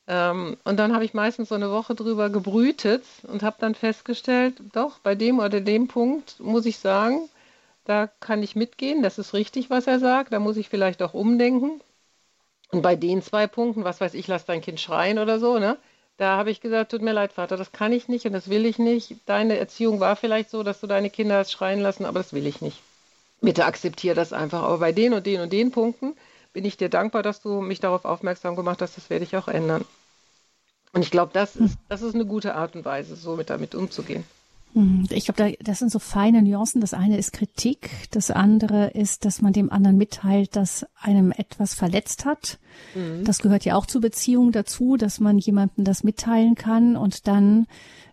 [0.07, 4.55] ähm, und dann habe ich meistens so eine Woche drüber gebrütet und habe dann festgestellt,
[4.73, 7.29] doch, bei dem oder dem Punkt muss ich sagen,
[7.85, 11.13] da kann ich mitgehen, das ist richtig, was er sagt, da muss ich vielleicht auch
[11.13, 11.81] umdenken.
[12.71, 15.77] Und bei den zwei Punkten, was weiß ich, lass dein Kind schreien oder so, ne?
[16.17, 18.65] Da habe ich gesagt, tut mir leid, Vater, das kann ich nicht und das will
[18.65, 19.15] ich nicht.
[19.27, 22.47] Deine Erziehung war vielleicht so, dass du deine Kinder hast schreien lassen, aber das will
[22.47, 22.81] ich nicht.
[23.41, 24.63] Bitte akzeptiere das einfach.
[24.63, 26.15] Aber bei den und den und den Punkten
[26.53, 28.97] bin ich dir dankbar, dass du mich darauf aufmerksam gemacht hast.
[28.97, 29.85] Das werde ich auch ändern.
[30.93, 33.75] Und ich glaube, das ist, das ist eine gute Art und Weise, so mit damit
[33.75, 34.23] umzugehen.
[34.73, 36.81] Hm, ich glaube, da, das sind so feine Nuancen.
[36.81, 41.73] Das eine ist Kritik, das andere ist, dass man dem anderen mitteilt, dass einem etwas
[41.73, 42.59] verletzt hat.
[42.95, 43.23] Mhm.
[43.23, 47.67] Das gehört ja auch zur Beziehung dazu, dass man jemandem das mitteilen kann und dann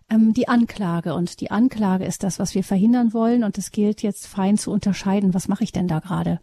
[0.09, 1.13] ähm, die Anklage.
[1.13, 3.43] Und die Anklage ist das, was wir verhindern wollen.
[3.43, 5.33] Und es gilt jetzt fein zu unterscheiden.
[5.33, 6.39] Was mache ich denn da gerade?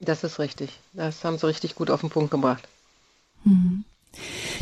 [0.00, 0.70] Das ist richtig.
[0.92, 2.66] Das haben Sie richtig gut auf den Punkt gebracht.
[3.44, 3.84] Mhm.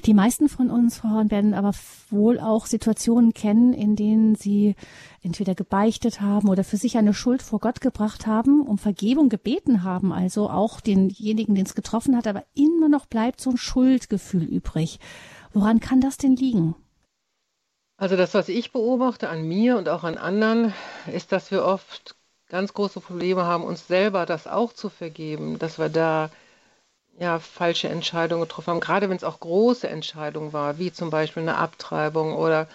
[0.07, 1.73] Die meisten von uns Frauen werden aber
[2.09, 4.75] wohl auch Situationen kennen, in denen sie
[5.23, 9.83] entweder gebeichtet haben oder für sich eine Schuld vor Gott gebracht haben, um Vergebung gebeten
[9.83, 14.45] haben, also auch denjenigen, den es getroffen hat, aber immer noch bleibt so ein Schuldgefühl
[14.45, 14.99] übrig.
[15.53, 16.75] Woran kann das denn liegen?
[17.97, 20.73] Also das, was ich beobachte an mir und auch an anderen,
[21.13, 22.17] ist, dass wir oft
[22.49, 26.31] ganz große Probleme haben, uns selber das auch zu vergeben, dass wir da
[27.21, 31.43] ja, falsche Entscheidungen getroffen haben, gerade wenn es auch große Entscheidungen war, wie zum Beispiel
[31.43, 32.67] eine Abtreibung oder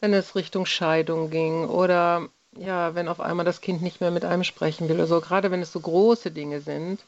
[0.00, 4.24] wenn es Richtung Scheidung ging oder ja, wenn auf einmal das Kind nicht mehr mit
[4.24, 7.00] einem sprechen will oder so, gerade wenn es so große Dinge sind,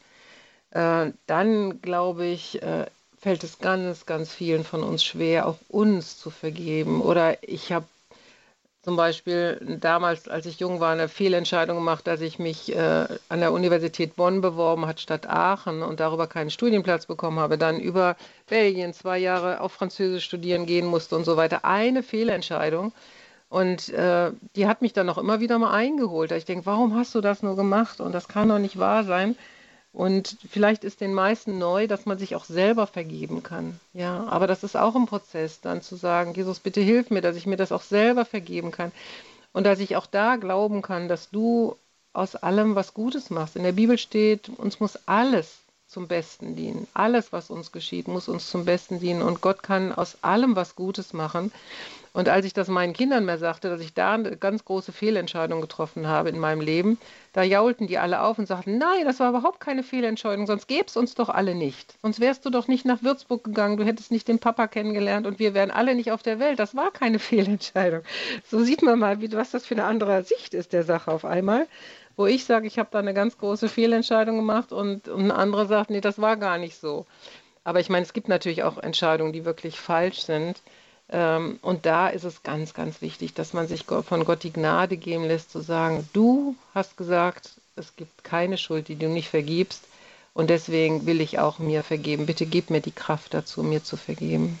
[0.71, 2.85] äh, dann glaube ich, äh,
[3.19, 7.01] fällt es ganz, ganz vielen von uns schwer, auch uns zu vergeben.
[7.01, 7.85] Oder ich habe
[8.83, 13.39] zum Beispiel damals, als ich jung war, eine Fehlentscheidung gemacht, dass ich mich äh, an
[13.39, 18.15] der Universität Bonn beworben hat statt Aachen und darüber keinen Studienplatz bekommen habe, dann über
[18.47, 21.63] Belgien zwei Jahre auf Französisch studieren gehen musste und so weiter.
[21.63, 22.91] Eine Fehlentscheidung.
[23.49, 26.31] Und äh, die hat mich dann auch immer wieder mal eingeholt.
[26.31, 27.99] Ich denke, warum hast du das nur gemacht?
[27.99, 29.35] Und das kann doch nicht wahr sein.
[29.93, 33.79] Und vielleicht ist den meisten neu, dass man sich auch selber vergeben kann.
[33.93, 37.35] Ja, aber das ist auch ein Prozess, dann zu sagen, Jesus, bitte hilf mir, dass
[37.35, 38.93] ich mir das auch selber vergeben kann.
[39.51, 41.75] Und dass ich auch da glauben kann, dass du
[42.13, 43.57] aus allem was Gutes machst.
[43.57, 46.87] In der Bibel steht, uns muss alles zum Besten dienen.
[46.93, 49.21] Alles, was uns geschieht, muss uns zum Besten dienen.
[49.21, 51.51] Und Gott kann aus allem was Gutes machen.
[52.13, 55.61] Und als ich das meinen Kindern mehr sagte, dass ich da eine ganz große Fehlentscheidung
[55.61, 56.97] getroffen habe in meinem Leben,
[57.31, 60.87] da jaulten die alle auf und sagten, nein, das war überhaupt keine Fehlentscheidung, sonst gäbe
[60.87, 61.95] es uns doch alle nicht.
[62.01, 65.39] Sonst wärst du doch nicht nach Würzburg gegangen, du hättest nicht den Papa kennengelernt und
[65.39, 66.59] wir wären alle nicht auf der Welt.
[66.59, 68.01] Das war keine Fehlentscheidung.
[68.45, 71.23] So sieht man mal, wie, was das für eine andere Sicht ist der Sache auf
[71.23, 71.67] einmal.
[72.17, 75.65] Wo ich sage, ich habe da eine ganz große Fehlentscheidung gemacht und, und ein anderer
[75.65, 77.05] sagt, nee, das war gar nicht so.
[77.63, 80.61] Aber ich meine, es gibt natürlich auch Entscheidungen, die wirklich falsch sind.
[81.11, 84.97] Ähm, und da ist es ganz, ganz wichtig, dass man sich von Gott die Gnade
[84.97, 89.83] geben lässt, zu sagen, du hast gesagt, es gibt keine Schuld, die du nicht vergibst.
[90.33, 92.25] Und deswegen will ich auch mir vergeben.
[92.25, 94.59] Bitte gib mir die Kraft dazu, mir zu vergeben.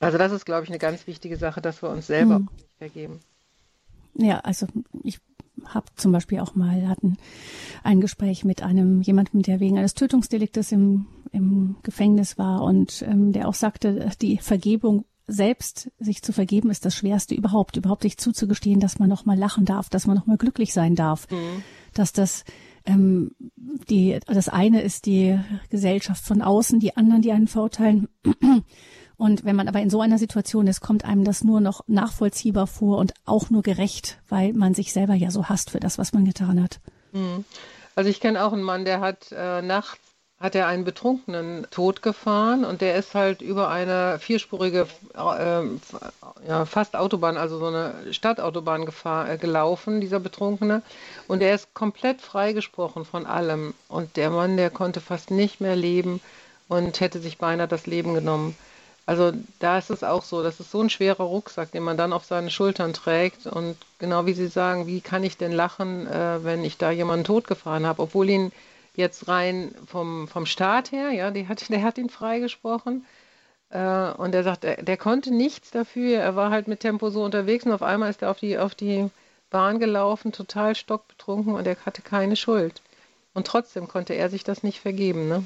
[0.00, 2.48] Also das ist, glaube ich, eine ganz wichtige Sache, dass wir uns selber hm.
[2.52, 3.20] nicht vergeben.
[4.14, 4.66] Ja, also
[5.02, 5.18] ich
[5.64, 7.16] habe zum Beispiel auch mal hatten
[7.82, 13.32] ein Gespräch mit einem jemandem, der wegen eines Tötungsdeliktes im, im Gefängnis war und ähm,
[13.32, 18.16] der auch sagte, die Vergebung selbst sich zu vergeben ist das Schwerste überhaupt, überhaupt sich
[18.16, 21.62] zuzugestehen, dass man noch mal lachen darf, dass man noch mal glücklich sein darf, mhm.
[21.92, 22.44] dass das
[22.86, 23.32] ähm,
[23.90, 25.38] die das eine ist die
[25.68, 28.08] Gesellschaft von außen, die anderen, die einen verurteilen.
[29.18, 32.68] Und wenn man aber in so einer Situation ist, kommt einem das nur noch nachvollziehbar
[32.68, 36.12] vor und auch nur gerecht, weil man sich selber ja so hasst für das, was
[36.12, 36.78] man getan hat.
[37.10, 37.44] Mhm.
[37.96, 40.07] Also ich kenne auch einen Mann, der hat äh, nachts
[40.40, 45.62] hat er einen Betrunkenen tot gefahren und der ist halt über eine vierspurige, äh,
[46.46, 50.82] ja, fast Autobahn, also so eine Stadtautobahn gefahr, äh, gelaufen, dieser Betrunkene.
[51.26, 53.74] Und er ist komplett freigesprochen von allem.
[53.88, 56.20] Und der Mann, der konnte fast nicht mehr leben
[56.68, 58.56] und hätte sich beinahe das Leben genommen.
[59.06, 62.12] Also da ist es auch so, das ist so ein schwerer Rucksack, den man dann
[62.12, 63.46] auf seinen Schultern trägt.
[63.46, 67.24] Und genau wie Sie sagen, wie kann ich denn lachen, äh, wenn ich da jemanden
[67.24, 68.52] totgefahren habe, obwohl ihn
[68.98, 73.06] jetzt rein vom, vom Staat her, ja, die hat, der hat ihn freigesprochen.
[73.70, 76.18] Äh, und er sagt, der, der, konnte nichts dafür.
[76.18, 78.74] Er war halt mit Tempo so unterwegs und auf einmal ist er auf die, auf
[78.74, 79.10] die
[79.50, 82.82] Bahn gelaufen, total stockbetrunken und er hatte keine Schuld.
[83.34, 85.28] Und trotzdem konnte er sich das nicht vergeben.
[85.28, 85.44] Ne?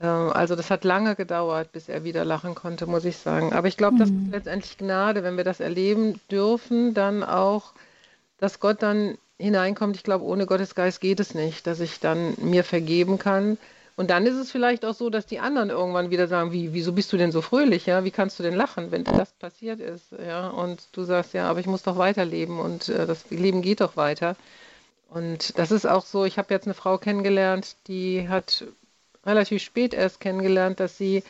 [0.00, 3.52] Äh, also das hat lange gedauert, bis er wieder lachen konnte, muss ich sagen.
[3.52, 4.30] Aber ich glaube, das ist mhm.
[4.32, 7.72] letztendlich Gnade, wenn wir das erleben dürfen, dann auch,
[8.38, 9.96] dass Gott dann hineinkommt.
[9.96, 13.58] Ich glaube, ohne Gottes Geist geht es nicht, dass ich dann mir vergeben kann.
[13.96, 16.92] Und dann ist es vielleicht auch so, dass die anderen irgendwann wieder sagen, wie, wieso
[16.92, 18.04] bist du denn so fröhlich, ja?
[18.04, 20.48] Wie kannst du denn lachen, wenn das passiert ist, ja?
[20.48, 23.96] Und du sagst, ja, aber ich muss doch weiterleben und äh, das Leben geht doch
[23.96, 24.36] weiter.
[25.10, 28.64] Und das ist auch so, ich habe jetzt eine Frau kennengelernt, die hat
[29.26, 31.22] relativ spät erst kennengelernt, dass sie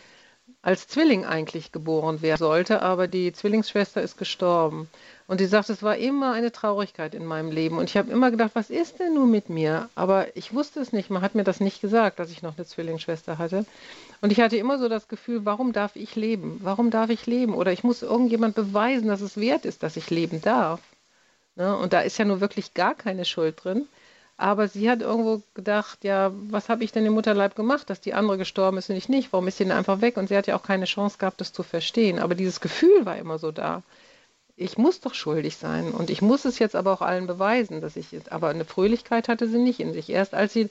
[0.63, 4.89] als Zwilling eigentlich geboren werden sollte, aber die Zwillingsschwester ist gestorben.
[5.27, 7.79] Und sie sagt, es war immer eine Traurigkeit in meinem Leben.
[7.79, 9.89] Und ich habe immer gedacht, was ist denn nun mit mir?
[9.95, 11.09] Aber ich wusste es nicht.
[11.09, 13.65] Man hat mir das nicht gesagt, dass ich noch eine Zwillingsschwester hatte.
[14.21, 16.59] Und ich hatte immer so das Gefühl, warum darf ich leben?
[16.63, 17.55] Warum darf ich leben?
[17.55, 20.81] Oder ich muss irgendjemand beweisen, dass es wert ist, dass ich leben darf.
[21.55, 21.77] Ne?
[21.77, 23.87] Und da ist ja nur wirklich gar keine Schuld drin.
[24.41, 28.15] Aber sie hat irgendwo gedacht, ja, was habe ich denn im Mutterleib gemacht, dass die
[28.15, 29.33] andere gestorben ist und ich nicht?
[29.33, 30.17] Warum ist sie denn einfach weg?
[30.17, 32.19] Und sie hat ja auch keine Chance gehabt, das zu verstehen.
[32.19, 33.83] Aber dieses Gefühl war immer so da
[34.57, 37.97] ich muss doch schuldig sein und ich muss es jetzt aber auch allen beweisen, dass
[37.97, 40.11] ich, aber eine Fröhlichkeit hatte sie nicht in sich.
[40.11, 40.69] Erst als sie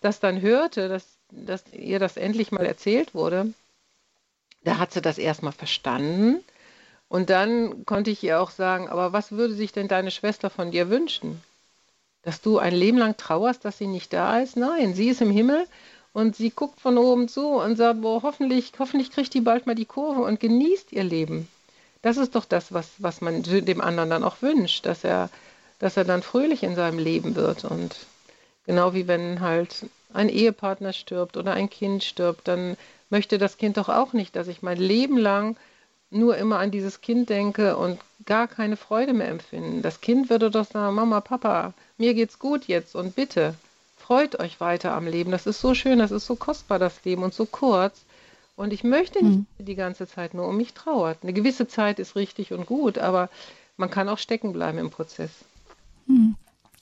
[0.00, 3.52] das dann hörte, dass, dass ihr das endlich mal erzählt wurde,
[4.64, 6.42] da hat sie das erstmal verstanden
[7.08, 10.72] und dann konnte ich ihr auch sagen, aber was würde sich denn deine Schwester von
[10.72, 11.40] dir wünschen?
[12.22, 14.56] Dass du ein Leben lang trauerst, dass sie nicht da ist?
[14.56, 15.66] Nein, sie ist im Himmel
[16.12, 19.74] und sie guckt von oben zu und sagt, boah, hoffentlich, hoffentlich kriegt die bald mal
[19.74, 21.48] die Kurve und genießt ihr Leben.
[22.02, 25.30] Das ist doch das, was, was man dem anderen dann auch wünscht, dass er,
[25.78, 27.64] dass er dann fröhlich in seinem Leben wird.
[27.64, 27.96] Und
[28.66, 32.76] genau wie wenn halt ein Ehepartner stirbt oder ein Kind stirbt, dann
[33.10, 35.56] möchte das Kind doch auch nicht, dass ich mein Leben lang
[36.10, 39.82] nur immer an dieses Kind denke und gar keine Freude mehr empfinden.
[39.82, 43.54] Das Kind würde doch sagen, Mama, Papa, mir geht's gut jetzt und bitte,
[43.96, 45.30] freut euch weiter am Leben.
[45.30, 48.00] Das ist so schön, das ist so kostbar, das Leben und so kurz.
[48.56, 49.46] Und ich möchte nicht mhm.
[49.58, 51.18] die ganze Zeit nur um mich trauert.
[51.22, 53.28] Eine gewisse Zeit ist richtig und gut, aber
[53.76, 55.30] man kann auch stecken bleiben im Prozess.
[56.06, 56.34] Mhm.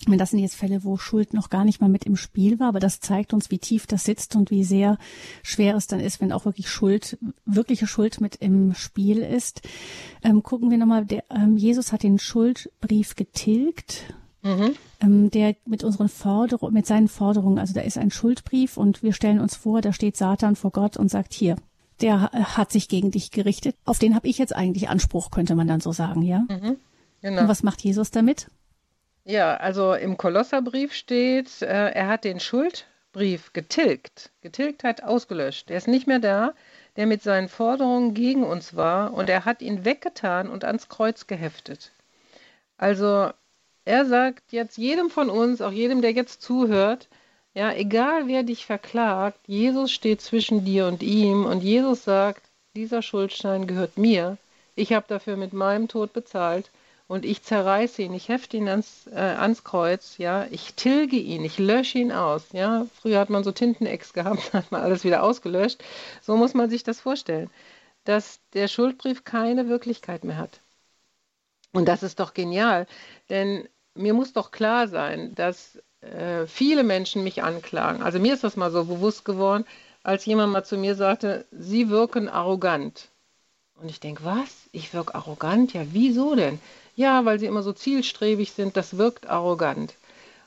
[0.07, 2.81] Das sind jetzt Fälle, wo Schuld noch gar nicht mal mit im Spiel war, aber
[2.81, 4.99] das zeigt uns, wie tief das sitzt und wie sehr
[5.43, 9.63] schwer es dann ist, wenn auch wirklich Schuld, wirkliche Schuld mit im Spiel ist.
[10.23, 14.15] Ähm, gucken wir nochmal, der, ähm, Jesus hat den Schuldbrief getilgt.
[14.43, 14.75] Mhm.
[15.01, 19.13] Ähm, der mit unseren Forderungen, mit seinen Forderungen, also da ist ein Schuldbrief und wir
[19.13, 21.57] stellen uns vor, da steht Satan vor Gott und sagt hier,
[22.01, 23.75] der hat sich gegen dich gerichtet.
[23.85, 26.41] Auf den habe ich jetzt eigentlich Anspruch, könnte man dann so sagen, ja?
[26.49, 26.77] Mhm,
[27.23, 27.43] genau.
[27.43, 28.49] Und was macht Jesus damit?
[29.29, 34.31] Ja, also im Kolosserbrief steht, äh, er hat den Schuldbrief getilgt.
[34.41, 35.69] Getilgt hat ausgelöscht.
[35.69, 36.55] Er ist nicht mehr da,
[36.95, 41.27] der mit seinen Forderungen gegen uns war und er hat ihn weggetan und ans Kreuz
[41.27, 41.91] geheftet.
[42.79, 43.33] Also
[43.85, 47.09] er sagt jetzt jedem von uns, auch jedem, der jetzt zuhört,
[47.53, 52.43] ja, egal wer dich verklagt, Jesus steht zwischen dir und ihm und Jesus sagt,
[52.77, 54.39] dieser Schuldstein gehört mir.
[54.77, 56.71] Ich habe dafür mit meinem Tod bezahlt
[57.09, 61.45] und ich zerreiße ihn, ich hefte ihn ans, äh, ans Kreuz, ja, ich tilge ihn,
[61.45, 62.87] ich lösche ihn aus, ja.
[63.01, 65.83] Früher hat man so Tintenex gehabt, hat man alles wieder ausgelöscht.
[66.23, 67.51] So muss man sich das vorstellen,
[68.05, 70.61] dass der Schuldbrief keine Wirklichkeit mehr hat.
[71.73, 72.87] Und das ist doch genial,
[73.29, 78.03] denn mir muss doch klar sein, dass äh, viele Menschen mich anklagen.
[78.03, 79.65] Also mir ist das mal so bewusst geworden,
[80.03, 83.09] als jemand mal zu mir sagte, Sie wirken arrogant.
[83.75, 84.69] Und ich denke, was?
[84.73, 85.73] Ich wirke arrogant?
[85.73, 86.61] Ja, wieso denn?
[86.97, 89.95] Ja, weil Sie immer so zielstrebig sind, das wirkt arrogant.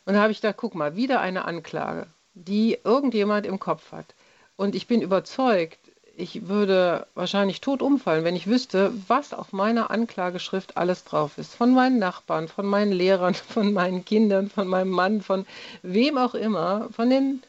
[0.06, 4.16] Und da habe ich gedacht, guck mal, wieder eine Anklage, die irgendjemand im Kopf hat.
[4.58, 5.80] Und ich bin überzeugt,
[6.18, 11.54] ich würde wahrscheinlich tot umfallen, wenn ich wüsste, was auf meiner Anklageschrift alles drauf ist.
[11.56, 15.46] Von meinen Nachbarn, von meinen Lehrern, von meinen Kindern, von meinem Mann, von
[15.84, 17.44] wem auch immer, von den,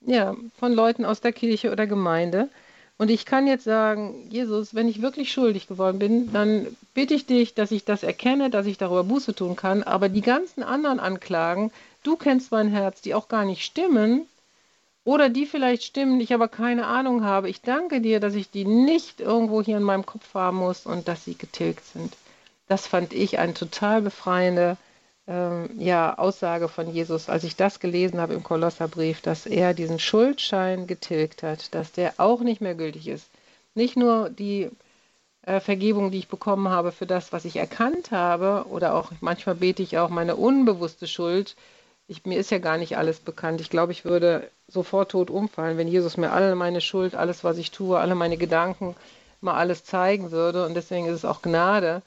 [0.00, 2.50] ja, von Leuten aus der Kirche oder Gemeinde.
[2.96, 7.26] Und ich kann jetzt sagen, Jesus, wenn ich wirklich schuldig geworden bin, dann bitte ich
[7.26, 9.82] dich, dass ich das erkenne, dass ich darüber Buße tun kann.
[9.82, 11.72] Aber die ganzen anderen Anklagen,
[12.04, 14.26] du kennst mein Herz, die auch gar nicht stimmen,
[15.04, 17.50] oder die vielleicht stimmen, ich aber keine Ahnung habe.
[17.50, 21.08] Ich danke dir, dass ich die nicht irgendwo hier in meinem Kopf haben muss und
[21.08, 22.16] dass sie getilgt sind.
[22.68, 24.78] Das fand ich eine total befreiende
[25.26, 29.98] ähm, ja, Aussage von Jesus, als ich das gelesen habe im Kolosserbrief, dass er diesen
[29.98, 33.28] Schuldschein getilgt hat, dass der auch nicht mehr gültig ist.
[33.74, 34.70] Nicht nur die
[35.42, 39.54] äh, Vergebung, die ich bekommen habe für das, was ich erkannt habe, oder auch manchmal
[39.54, 41.56] bete ich auch meine unbewusste Schuld.
[42.06, 43.60] Ich, mir ist ja gar nicht alles bekannt.
[43.60, 47.56] Ich glaube, ich würde sofort tot umfallen, wenn Jesus mir alle meine Schuld, alles, was
[47.58, 48.94] ich tue, alle meine Gedanken,
[49.40, 50.66] mal alles zeigen würde.
[50.66, 52.02] Und deswegen ist es auch Gnade,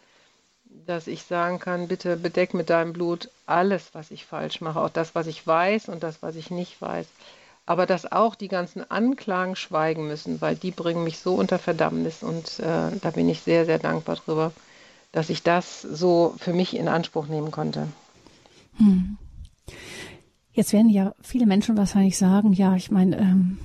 [0.86, 4.90] dass ich sagen kann, bitte bedeck mit deinem Blut alles, was ich falsch mache, auch
[4.90, 7.08] das, was ich weiß und das, was ich nicht weiß.
[7.66, 12.24] Aber dass auch die ganzen Anklagen schweigen müssen, weil die bringen mich so unter Verdammnis
[12.24, 14.54] und äh, da bin ich sehr, sehr dankbar drüber,
[15.12, 17.88] dass ich das so für mich in Anspruch nehmen konnte.
[18.78, 19.18] Hm.
[20.54, 23.60] Jetzt werden ja viele Menschen wahrscheinlich sagen, ja, ich meine, ähm,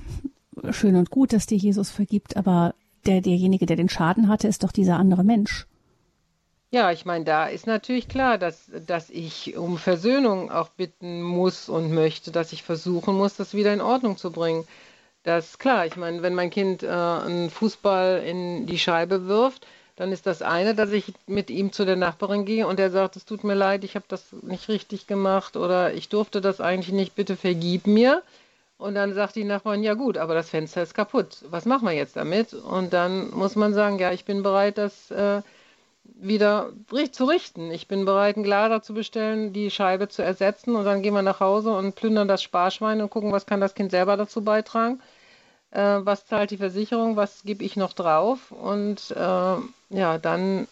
[0.71, 4.63] schön und gut, dass dir Jesus vergibt, aber der, derjenige, der den Schaden hatte, ist
[4.63, 5.65] doch dieser andere Mensch.
[6.73, 11.69] Ja, ich meine, da ist natürlich klar, dass, dass ich um Versöhnung auch bitten muss
[11.69, 14.67] und möchte, dass ich versuchen muss, das wieder in Ordnung zu bringen.
[15.21, 15.85] Das ist klar.
[15.85, 20.41] Ich meine, wenn mein Kind äh, einen Fußball in die Scheibe wirft, dann ist das
[20.41, 23.53] eine, dass ich mit ihm zu der Nachbarin gehe und er sagt, es tut mir
[23.53, 27.85] leid, ich habe das nicht richtig gemacht oder ich durfte das eigentlich nicht, bitte vergib
[27.85, 28.23] mir.
[28.79, 31.37] Und dann sagt die Nachbarin, ja gut, aber das Fenster ist kaputt.
[31.51, 32.55] Was machen wir jetzt damit?
[32.55, 35.43] Und dann muss man sagen, ja, ich bin bereit, das äh,
[36.03, 36.71] wieder
[37.11, 37.71] zu richten.
[37.71, 41.21] Ich bin bereit, einen Glaser zu bestellen, die Scheibe zu ersetzen und dann gehen wir
[41.21, 44.99] nach Hause und plündern das Sparschwein und gucken, was kann das Kind selber dazu beitragen.
[45.71, 49.55] Äh, was zahlt die Versicherung, was gebe ich noch drauf und äh,
[49.89, 50.67] ja, dann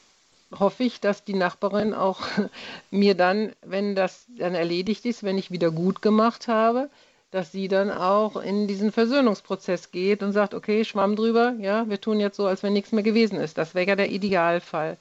[0.57, 2.19] hoffe ich, dass die Nachbarin auch
[2.91, 6.89] mir dann, wenn das dann erledigt ist, wenn ich wieder gut gemacht habe,
[7.31, 11.99] dass sie dann auch in diesen Versöhnungsprozess geht und sagt, okay, Schwamm drüber, ja, wir
[11.99, 13.57] tun jetzt so, als wenn nichts mehr gewesen ist.
[13.57, 14.97] Das wäre ja der Idealfall.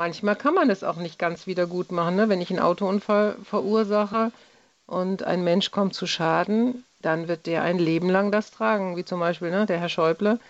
[0.00, 2.16] Manchmal kann man es auch nicht ganz wieder gut machen.
[2.16, 2.30] Ne?
[2.30, 4.32] Wenn ich einen Autounfall verursache
[4.86, 8.96] und ein Mensch kommt zu Schaden, dann wird der ein Leben lang das tragen.
[8.96, 10.40] Wie zum Beispiel ne, der Herr Schäuble,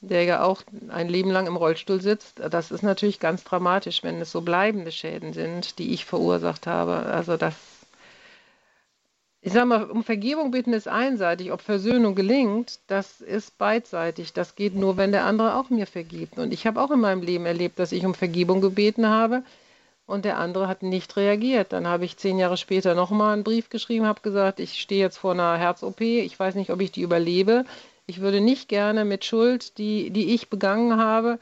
[0.00, 2.40] der ja auch ein Leben lang im Rollstuhl sitzt.
[2.50, 6.96] Das ist natürlich ganz dramatisch, wenn es so bleibende Schäden sind, die ich verursacht habe.
[6.96, 7.54] Also das
[9.46, 11.52] ich sage mal, um Vergebung bitten ist einseitig.
[11.52, 14.32] Ob Versöhnung gelingt, das ist beidseitig.
[14.32, 16.40] Das geht nur, wenn der andere auch mir vergibt.
[16.40, 19.44] Und ich habe auch in meinem Leben erlebt, dass ich um Vergebung gebeten habe
[20.04, 21.72] und der andere hat nicht reagiert.
[21.72, 25.18] Dann habe ich zehn Jahre später nochmal einen Brief geschrieben, habe gesagt, ich stehe jetzt
[25.18, 27.66] vor einer Herz-OP, ich weiß nicht, ob ich die überlebe.
[28.06, 31.38] Ich würde nicht gerne mit Schuld, die, die ich begangen habe,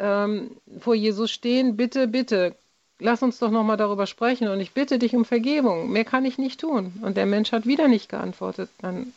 [0.00, 1.76] ähm, vor Jesus stehen.
[1.76, 2.56] Bitte, bitte,
[2.98, 5.90] lass uns doch nochmal darüber sprechen und ich bitte dich um Vergebung.
[5.90, 6.92] Mehr kann ich nicht tun.
[7.02, 8.70] Und der Mensch hat wieder nicht geantwortet.
[8.80, 9.12] Dann,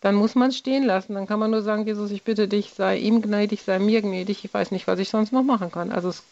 [0.00, 1.14] dann muss man es stehen lassen.
[1.14, 4.44] Dann kann man nur sagen, Jesus, ich bitte dich, sei ihm gnädig, sei mir gnädig.
[4.44, 5.90] Ich weiß nicht, was ich sonst noch machen kann.
[5.90, 6.22] Also es,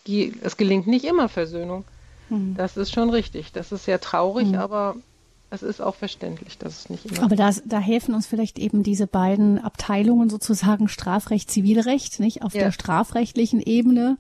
[0.42, 1.84] es gelingt nicht immer Versöhnung.
[2.28, 2.54] Mhm.
[2.56, 3.52] Das ist schon richtig.
[3.52, 4.56] Das ist sehr traurig, mhm.
[4.56, 4.96] aber
[5.50, 7.22] es ist auch verständlich, dass es nicht immer.
[7.22, 12.42] Aber das, da helfen uns vielleicht eben diese beiden Abteilungen sozusagen Strafrecht, Zivilrecht, nicht?
[12.42, 12.64] Auf ja.
[12.64, 14.18] der strafrechtlichen Ebene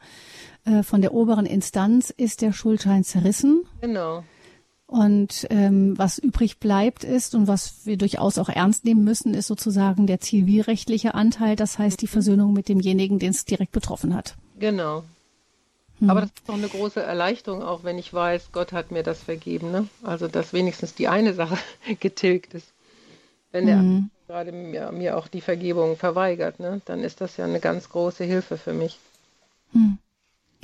[0.68, 3.64] äh, von der oberen Instanz ist der Schuldschein zerrissen.
[3.80, 4.24] Genau.
[4.86, 9.46] Und ähm, was übrig bleibt ist und was wir durchaus auch ernst nehmen müssen, ist
[9.46, 12.10] sozusagen der zivilrechtliche Anteil, das heißt die mhm.
[12.10, 14.36] Versöhnung mit demjenigen, den es direkt betroffen hat.
[14.58, 15.04] Genau.
[15.98, 16.10] Hm.
[16.10, 19.22] Aber das ist doch eine große Erleichterung, auch wenn ich weiß, Gott hat mir das
[19.22, 19.70] vergeben.
[19.70, 19.88] Ne?
[20.02, 21.58] Also dass wenigstens die eine Sache
[22.00, 22.72] getilgt ist.
[23.52, 24.10] Wenn der hm.
[24.26, 26.80] gerade mir, mir, auch die Vergebung verweigert, ne?
[26.84, 28.98] dann ist das ja eine ganz große Hilfe für mich.
[29.72, 29.98] Hm.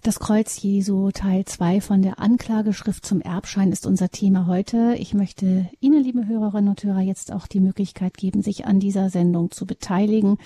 [0.04, 4.96] Das Kreuz Jesu, Teil 2 von der Anklageschrift zum Erbschein ist unser Thema heute.
[4.98, 9.08] Ich möchte Ihnen, liebe Hörerinnen und Hörer, jetzt auch die Möglichkeit geben, sich an dieser
[9.08, 10.36] Sendung zu beteiligen.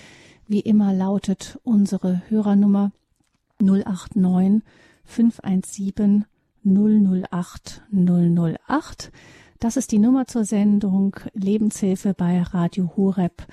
[0.47, 2.93] Wie immer lautet unsere Hörernummer
[3.59, 4.61] 089
[5.03, 6.23] 517
[6.63, 9.11] 008 008.
[9.59, 13.45] Das ist die Nummer zur Sendung Lebenshilfe bei Radio Horeb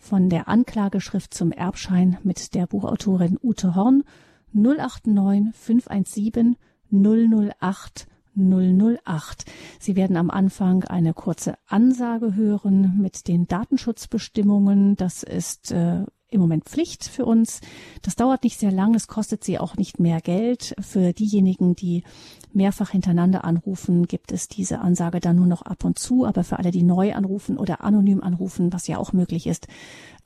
[0.00, 4.02] von der Anklageschrift zum Erbschein mit der Buchautorin Ute Horn
[4.54, 6.56] 089 517
[6.90, 9.44] 008 008.
[9.78, 14.96] Sie werden am Anfang eine kurze Ansage hören mit den Datenschutzbestimmungen.
[14.96, 17.60] Das ist äh, im Moment Pflicht für uns.
[18.02, 20.74] Das dauert nicht sehr lang, es kostet sie auch nicht mehr Geld.
[20.80, 22.02] Für diejenigen, die
[22.52, 26.26] mehrfach hintereinander anrufen, gibt es diese Ansage dann nur noch ab und zu.
[26.26, 29.68] Aber für alle, die neu anrufen oder anonym anrufen, was ja auch möglich ist,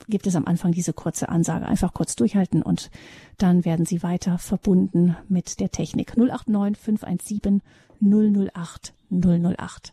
[0.09, 1.67] gibt es am Anfang diese kurze Ansage.
[1.67, 2.91] Einfach kurz durchhalten und
[3.37, 6.17] dann werden Sie weiter verbunden mit der Technik.
[6.17, 7.63] 089 517
[8.01, 9.93] 008 008.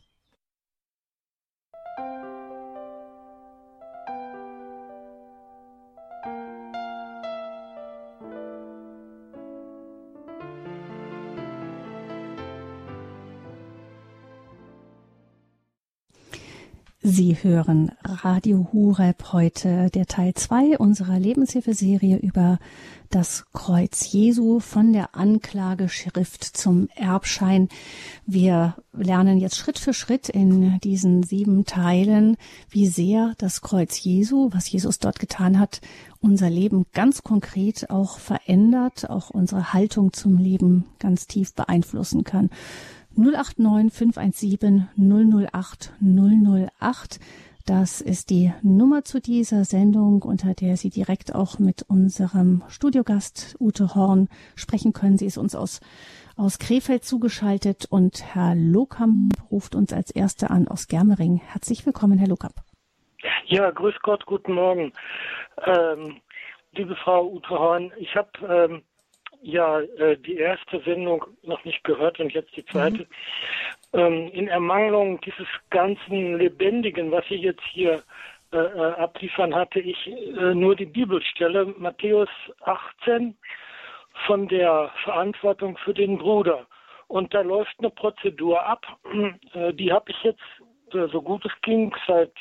[17.07, 22.57] Sie hören Radio Hureb heute, der Teil 2 unserer Lebenshilfeserie über
[23.11, 27.69] das Kreuz Jesu von der Anklageschrift zum Erbschein.
[28.25, 32.37] Wir lernen jetzt Schritt für Schritt in diesen sieben Teilen,
[32.71, 35.81] wie sehr das Kreuz Jesu, was Jesus dort getan hat,
[36.21, 42.49] unser Leben ganz konkret auch verändert, auch unsere Haltung zum Leben ganz tief beeinflussen kann.
[43.17, 47.19] 089 517 008 008.
[47.65, 53.55] Das ist die Nummer zu dieser Sendung, unter der Sie direkt auch mit unserem Studiogast
[53.59, 55.17] Ute Horn sprechen können.
[55.17, 55.79] Sie ist uns aus,
[56.37, 61.37] aus Krefeld zugeschaltet und Herr Lokamp ruft uns als Erster an aus Germering.
[61.37, 62.53] Herzlich willkommen, Herr Lokamp.
[63.45, 64.93] Ja, grüß Gott, guten Morgen.
[65.65, 66.17] Ähm,
[66.73, 68.83] liebe Frau Ute Horn, ich habe ähm,
[69.45, 72.99] ja äh, die erste Sendung noch nicht gehört und jetzt die zweite.
[72.99, 73.07] Mhm.
[73.93, 78.03] Ähm, in Ermangelung dieses ganzen Lebendigen, was Sie jetzt hier
[78.51, 82.29] äh, äh abliefern, hatte ich äh, nur die Bibelstelle Matthäus
[82.61, 83.37] 18
[84.25, 86.65] von der Verantwortung für den Bruder.
[87.07, 88.83] Und da läuft eine Prozedur ab.
[89.53, 90.41] Äh, die habe ich jetzt,
[90.93, 92.33] äh, so gut es ging, seit,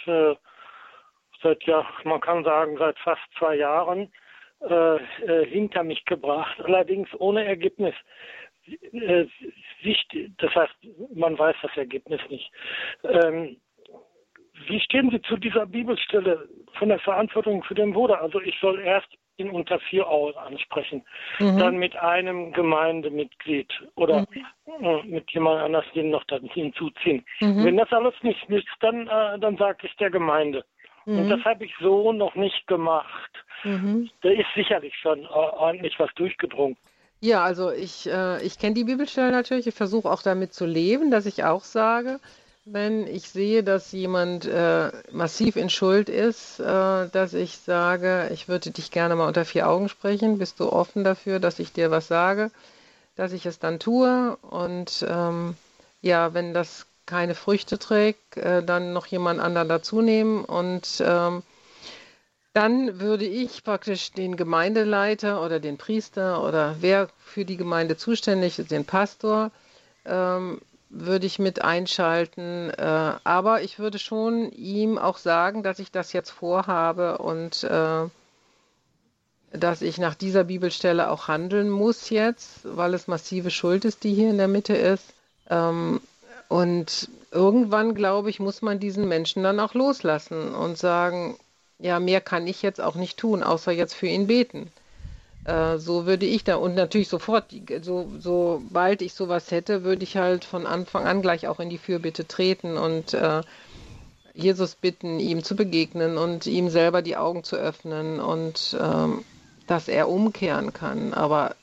[1.42, 4.10] seit, ja, man kann sagen, seit fast zwei Jahren
[4.60, 7.94] äh, äh, hinter mich gebracht, allerdings ohne Ergebnis.
[8.92, 9.26] Äh,
[10.38, 10.74] das heißt,
[11.14, 12.50] man weiß das Ergebnis nicht.
[13.04, 13.56] Ähm,
[14.68, 16.48] wie stehen Sie zu dieser Bibelstelle
[16.78, 18.20] von der Verantwortung für den Bruder?
[18.20, 21.04] Also ich soll erst ihn unter vier Augen ansprechen,
[21.38, 21.58] mhm.
[21.58, 24.26] dann mit einem Gemeindemitglied oder mhm.
[24.80, 27.24] Äh, mit jemand anders den noch dann hinzuziehen.
[27.40, 27.64] Mhm.
[27.64, 30.64] Wenn das alles nicht nützt, dann, äh, dann sage ich der Gemeinde.
[31.06, 31.44] Und das mhm.
[31.44, 33.30] habe ich so noch nicht gemacht.
[33.62, 34.10] Mhm.
[34.22, 36.76] Da ist sicherlich schon ordentlich was durchgedrungen.
[37.20, 39.66] Ja, also ich, äh, ich kenne die Bibelstelle natürlich.
[39.66, 42.20] Ich versuche auch damit zu leben, dass ich auch sage,
[42.66, 48.48] wenn ich sehe, dass jemand äh, massiv in Schuld ist, äh, dass ich sage, ich
[48.48, 50.38] würde dich gerne mal unter vier Augen sprechen.
[50.38, 52.50] Bist du offen dafür, dass ich dir was sage,
[53.16, 54.36] dass ich es dann tue?
[54.42, 55.56] Und ähm,
[56.02, 61.42] ja, wenn das keine Früchte trägt, äh, dann noch jemand anderen dazu nehmen und ähm,
[62.54, 68.60] dann würde ich praktisch den Gemeindeleiter oder den Priester oder wer für die Gemeinde zuständig
[68.60, 69.50] ist, den Pastor,
[70.04, 72.70] ähm, würde ich mit einschalten.
[72.70, 78.04] Äh, aber ich würde schon ihm auch sagen, dass ich das jetzt vorhabe und äh,
[79.50, 84.14] dass ich nach dieser Bibelstelle auch handeln muss jetzt, weil es massive Schuld ist, die
[84.14, 85.12] hier in der Mitte ist.
[85.50, 86.00] Ähm,
[86.48, 91.36] und irgendwann, glaube ich, muss man diesen Menschen dann auch loslassen und sagen,
[91.78, 94.70] ja, mehr kann ich jetzt auch nicht tun, außer jetzt für ihn beten.
[95.44, 97.46] Äh, so würde ich da und natürlich sofort,
[97.82, 101.78] so, sobald ich sowas hätte, würde ich halt von Anfang an gleich auch in die
[101.78, 103.42] Fürbitte treten und äh,
[104.32, 109.24] Jesus bitten, ihm zu begegnen und ihm selber die Augen zu öffnen und ähm,
[109.66, 111.14] dass er umkehren kann.
[111.14, 111.54] Aber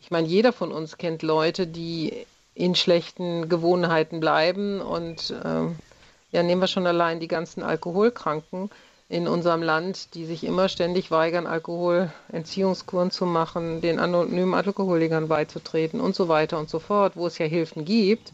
[0.00, 2.26] ich meine, jeder von uns kennt Leute, die
[2.58, 5.66] in schlechten Gewohnheiten bleiben und äh,
[6.32, 8.70] ja, nehmen wir schon allein die ganzen Alkoholkranken
[9.08, 16.00] in unserem Land, die sich immer ständig weigern, Alkoholentziehungskuren zu machen, den anonymen Alkoholikern beizutreten
[16.00, 18.32] und so weiter und so fort, wo es ja Hilfen gibt.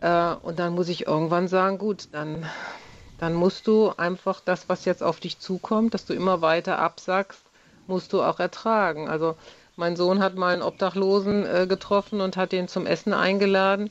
[0.00, 2.46] Äh, und dann muss ich irgendwann sagen, gut, dann,
[3.18, 7.42] dann musst du einfach das, was jetzt auf dich zukommt, dass du immer weiter absagst,
[7.88, 9.08] musst du auch ertragen.
[9.08, 9.34] Also
[9.78, 13.90] mein Sohn hat mal einen Obdachlosen äh, getroffen und hat den zum Essen eingeladen.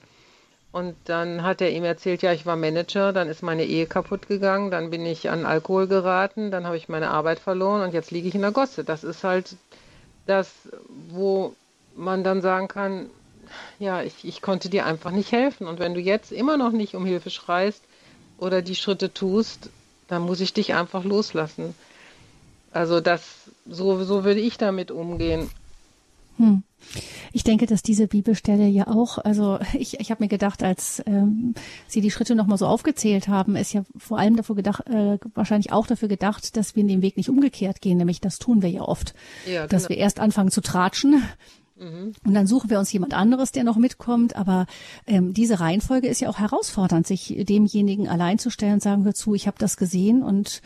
[0.73, 4.27] Und dann hat er ihm erzählt, ja, ich war Manager, dann ist meine Ehe kaputt
[4.27, 8.11] gegangen, dann bin ich an Alkohol geraten, dann habe ich meine Arbeit verloren und jetzt
[8.11, 8.83] liege ich in der Gosse.
[8.83, 9.55] Das ist halt
[10.25, 10.51] das,
[11.09, 11.55] wo
[11.95, 13.09] man dann sagen kann,
[13.79, 15.67] ja, ich, ich konnte dir einfach nicht helfen.
[15.67, 17.81] Und wenn du jetzt immer noch nicht um Hilfe schreist
[18.37, 19.69] oder die Schritte tust,
[20.09, 21.73] dann muss ich dich einfach loslassen.
[22.73, 23.23] Also das,
[23.65, 25.49] so, so würde ich damit umgehen.
[26.37, 26.63] Hm.
[27.33, 31.53] Ich denke, dass diese Bibelstelle ja auch, also ich, ich habe mir gedacht, als ähm,
[31.87, 35.71] Sie die Schritte nochmal so aufgezählt haben, ist ja vor allem dafür gedacht, äh, wahrscheinlich
[35.71, 38.69] auch dafür gedacht, dass wir in den Weg nicht umgekehrt gehen, nämlich das tun wir
[38.69, 39.13] ja oft,
[39.45, 39.67] ja, genau.
[39.67, 41.23] dass wir erst anfangen zu tratschen
[41.77, 42.13] mhm.
[42.25, 44.35] und dann suchen wir uns jemand anderes, der noch mitkommt.
[44.35, 44.67] Aber
[45.05, 49.13] ähm, diese Reihenfolge ist ja auch herausfordernd, sich demjenigen allein zu stellen und sagen, hör
[49.13, 50.61] zu, ich habe das gesehen und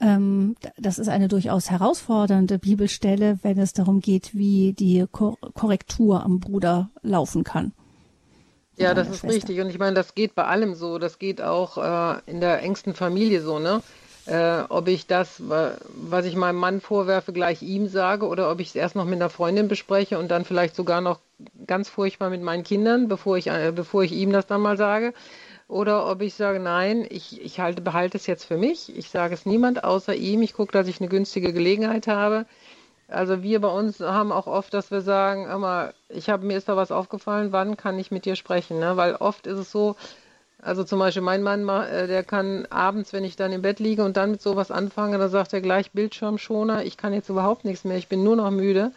[0.00, 6.90] das ist eine durchaus herausfordernde Bibelstelle, wenn es darum geht, wie die Korrektur am Bruder
[7.02, 7.72] laufen kann.
[8.76, 9.34] Ja, das ist Schwester.
[9.34, 9.60] richtig.
[9.60, 10.98] Und ich meine, das geht bei allem so.
[10.98, 13.82] Das geht auch äh, in der engsten Familie so, ne?
[14.26, 18.68] Äh, ob ich das, was ich meinem Mann vorwerfe, gleich ihm sage oder ob ich
[18.68, 21.18] es erst noch mit einer Freundin bespreche und dann vielleicht sogar noch
[21.66, 25.12] ganz furchtbar mit meinen Kindern, bevor ich, äh, bevor ich ihm das dann mal sage
[25.68, 28.96] oder ob ich sage, nein, ich, ich halte, behalte es jetzt für mich.
[28.96, 30.40] Ich sage es niemand außer ihm.
[30.42, 32.46] Ich gucke, dass ich eine günstige Gelegenheit habe.
[33.06, 36.68] Also wir bei uns haben auch oft, dass wir sagen, immer, ich habe mir ist
[36.68, 38.78] da was aufgefallen, wann kann ich mit dir sprechen?
[38.78, 38.96] Ne?
[38.96, 39.96] Weil oft ist es so,
[40.60, 44.04] also zum Beispiel mein Mann, äh, der kann abends, wenn ich dann im Bett liege
[44.04, 47.84] und dann mit sowas anfange, dann sagt er gleich Bildschirmschoner, ich kann jetzt überhaupt nichts
[47.84, 48.92] mehr, ich bin nur noch müde.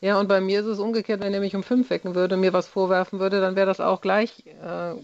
[0.00, 2.42] Ja, und bei mir ist es umgekehrt, wenn er mich um fünf wecken würde und
[2.42, 4.94] mir was vorwerfen würde, dann wäre das auch gleich äh,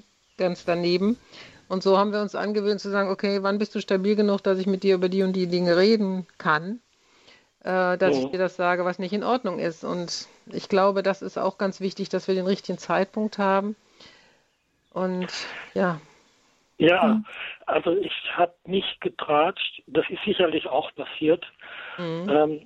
[0.40, 1.16] ganz daneben.
[1.68, 4.58] Und so haben wir uns angewöhnt zu sagen, okay, wann bist du stabil genug, dass
[4.58, 6.80] ich mit dir über die und die Dinge reden kann,
[7.60, 8.24] äh, dass ja.
[8.24, 9.84] ich dir das sage, was nicht in Ordnung ist.
[9.84, 13.76] Und ich glaube, das ist auch ganz wichtig, dass wir den richtigen Zeitpunkt haben.
[14.92, 15.28] Und
[15.74, 16.00] ja.
[16.78, 17.26] Ja, hm.
[17.66, 19.82] also ich habe nicht getratscht.
[19.86, 21.44] Das ist sicherlich auch passiert.
[21.98, 22.28] Mhm.
[22.28, 22.60] Ähm,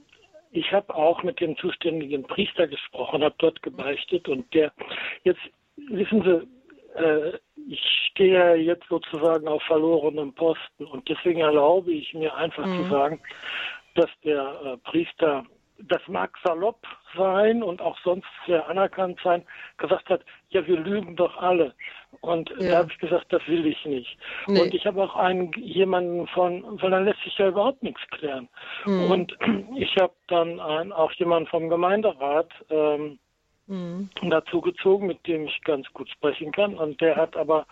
[0.52, 4.72] ich habe auch mit dem zuständigen Priester gesprochen, habe dort gebeichtet und der
[5.24, 5.40] jetzt
[5.76, 6.46] wissen Sie,
[6.94, 7.38] äh,
[7.68, 7.80] ich
[8.10, 12.84] stehe jetzt sozusagen auf verlorenem Posten und deswegen erlaube ich mir einfach mhm.
[12.84, 13.20] zu sagen,
[13.94, 15.44] dass der äh, Priester,
[15.78, 16.86] das mag salopp
[17.16, 19.44] sein und auch sonst sehr anerkannt sein,
[19.78, 21.74] gesagt hat, ja, wir lügen doch alle.
[22.20, 22.70] Und ja.
[22.70, 24.16] da habe ich gesagt, das will ich nicht.
[24.46, 24.60] Nee.
[24.60, 28.48] Und ich habe auch einen jemanden von, weil dann lässt sich ja überhaupt nichts klären.
[28.84, 29.10] Mhm.
[29.10, 29.36] Und
[29.76, 33.18] ich habe dann einen, auch jemanden vom Gemeinderat, ähm,
[33.66, 34.10] mhm.
[34.22, 36.76] dazu gezogen, mit dem ich ganz gut sprechen kann.
[36.76, 37.66] Und der hat aber,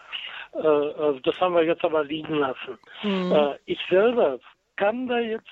[0.55, 2.79] äh, also das haben wir jetzt aber liegen lassen.
[3.03, 3.33] Mhm.
[3.33, 4.39] Äh, ich selber
[4.77, 5.49] kann da jetzt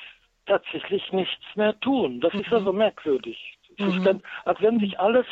[0.47, 2.20] tatsächlich nichts mehr tun.
[2.20, 2.41] Das mhm.
[2.41, 3.57] ist also merkwürdig.
[3.78, 4.22] Es ist dann, mhm.
[4.45, 5.26] als wenn sich alles,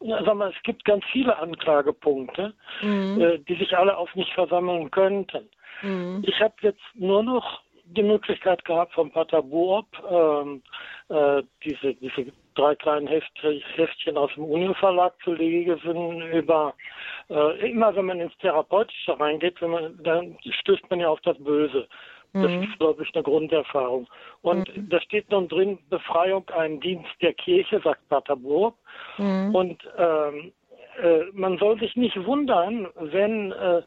[0.00, 3.20] sag mal, es gibt ganz viele Anklagepunkte, mhm.
[3.20, 5.48] äh, die sich alle auf mich versammeln könnten.
[5.82, 6.22] Mhm.
[6.26, 10.62] Ich habe jetzt nur noch die Möglichkeit gehabt, von Pater Boop ähm,
[11.08, 16.74] äh, diese, diese drei kleinen Heftchen aus dem Uni-Verlag zu lesen über
[17.30, 21.86] äh, immer wenn man ins Therapeutische reingeht, man, dann stößt man ja auf das Böse.
[22.34, 22.64] Das mhm.
[22.64, 24.06] ist, glaube ich, eine Grunderfahrung.
[24.42, 24.88] Und mhm.
[24.90, 28.74] da steht nun drin, Befreiung ein Dienst der Kirche, sagt Pater Bohr.
[29.16, 29.54] Mhm.
[29.54, 30.52] Und ähm,
[31.02, 33.78] äh, man soll sich nicht wundern, wenn, äh,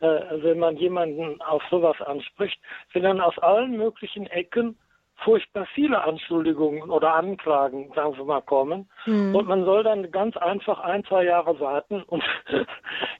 [0.00, 2.60] äh, wenn man jemanden auf sowas anspricht,
[2.92, 4.76] wenn dann aus allen möglichen Ecken
[5.24, 8.88] furchtbar viele Anschuldigungen oder Anklagen, sagen wir mal, kommen.
[9.06, 9.34] Mhm.
[9.34, 12.02] Und man soll dann ganz einfach ein, zwei Jahre warten.
[12.02, 12.22] Und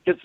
[0.05, 0.23] jetzt,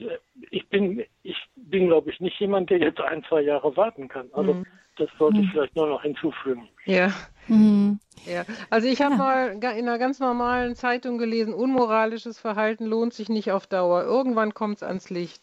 [0.51, 4.29] ich bin, ich bin, glaube ich, nicht jemand, der jetzt ein, zwei Jahre warten kann.
[4.33, 4.65] Also mhm.
[4.97, 5.51] das sollte ich hm.
[5.51, 6.69] vielleicht nur noch hinzufügen.
[6.85, 7.11] Ja.
[7.47, 7.99] Mhm.
[8.25, 9.17] Ja, also ich habe ja.
[9.17, 14.03] mal in einer ganz normalen Zeitung gelesen, unmoralisches Verhalten lohnt sich nicht auf Dauer.
[14.03, 15.42] Irgendwann kommt es ans Licht.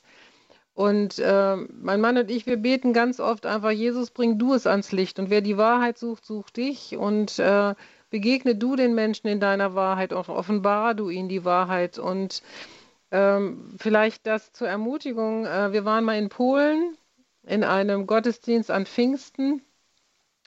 [0.75, 4.66] Und äh, mein Mann und ich, wir beten ganz oft einfach, Jesus, bring du es
[4.66, 5.18] ans Licht.
[5.18, 6.97] Und wer die Wahrheit sucht, sucht dich.
[6.97, 7.75] Und äh,
[8.11, 11.99] begegne du den Menschen in deiner Wahrheit, auch offenbare du ihnen die Wahrheit.
[11.99, 12.43] Und
[13.11, 15.45] ähm, vielleicht das zur Ermutigung.
[15.45, 16.97] Äh, wir waren mal in Polen
[17.47, 19.62] in einem Gottesdienst an Pfingsten.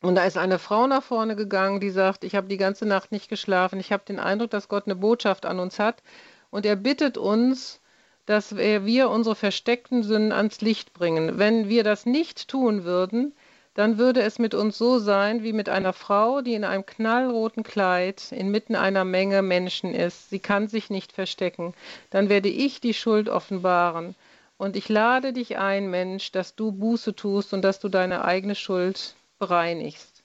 [0.02, 3.12] Und da ist eine Frau nach vorne gegangen, die sagt, ich habe die ganze Nacht
[3.12, 3.80] nicht geschlafen.
[3.80, 6.04] Ich habe den Eindruck, dass Gott eine Botschaft an uns hat.
[6.50, 7.82] Und er bittet uns,
[8.26, 11.38] dass wir unsere versteckten Sünden ans Licht bringen.
[11.38, 13.34] Wenn wir das nicht tun würden,
[13.74, 17.64] dann würde es mit uns so sein wie mit einer Frau, die in einem knallroten
[17.64, 20.30] Kleid inmitten einer Menge Menschen ist.
[20.30, 21.74] Sie kann sich nicht verstecken.
[22.12, 24.16] Dann werde ich die Schuld offenbaren.
[24.58, 28.56] Und ich lade dich ein, Mensch, dass du Buße tust und dass du deine eigene
[28.56, 30.24] Schuld bereinigst.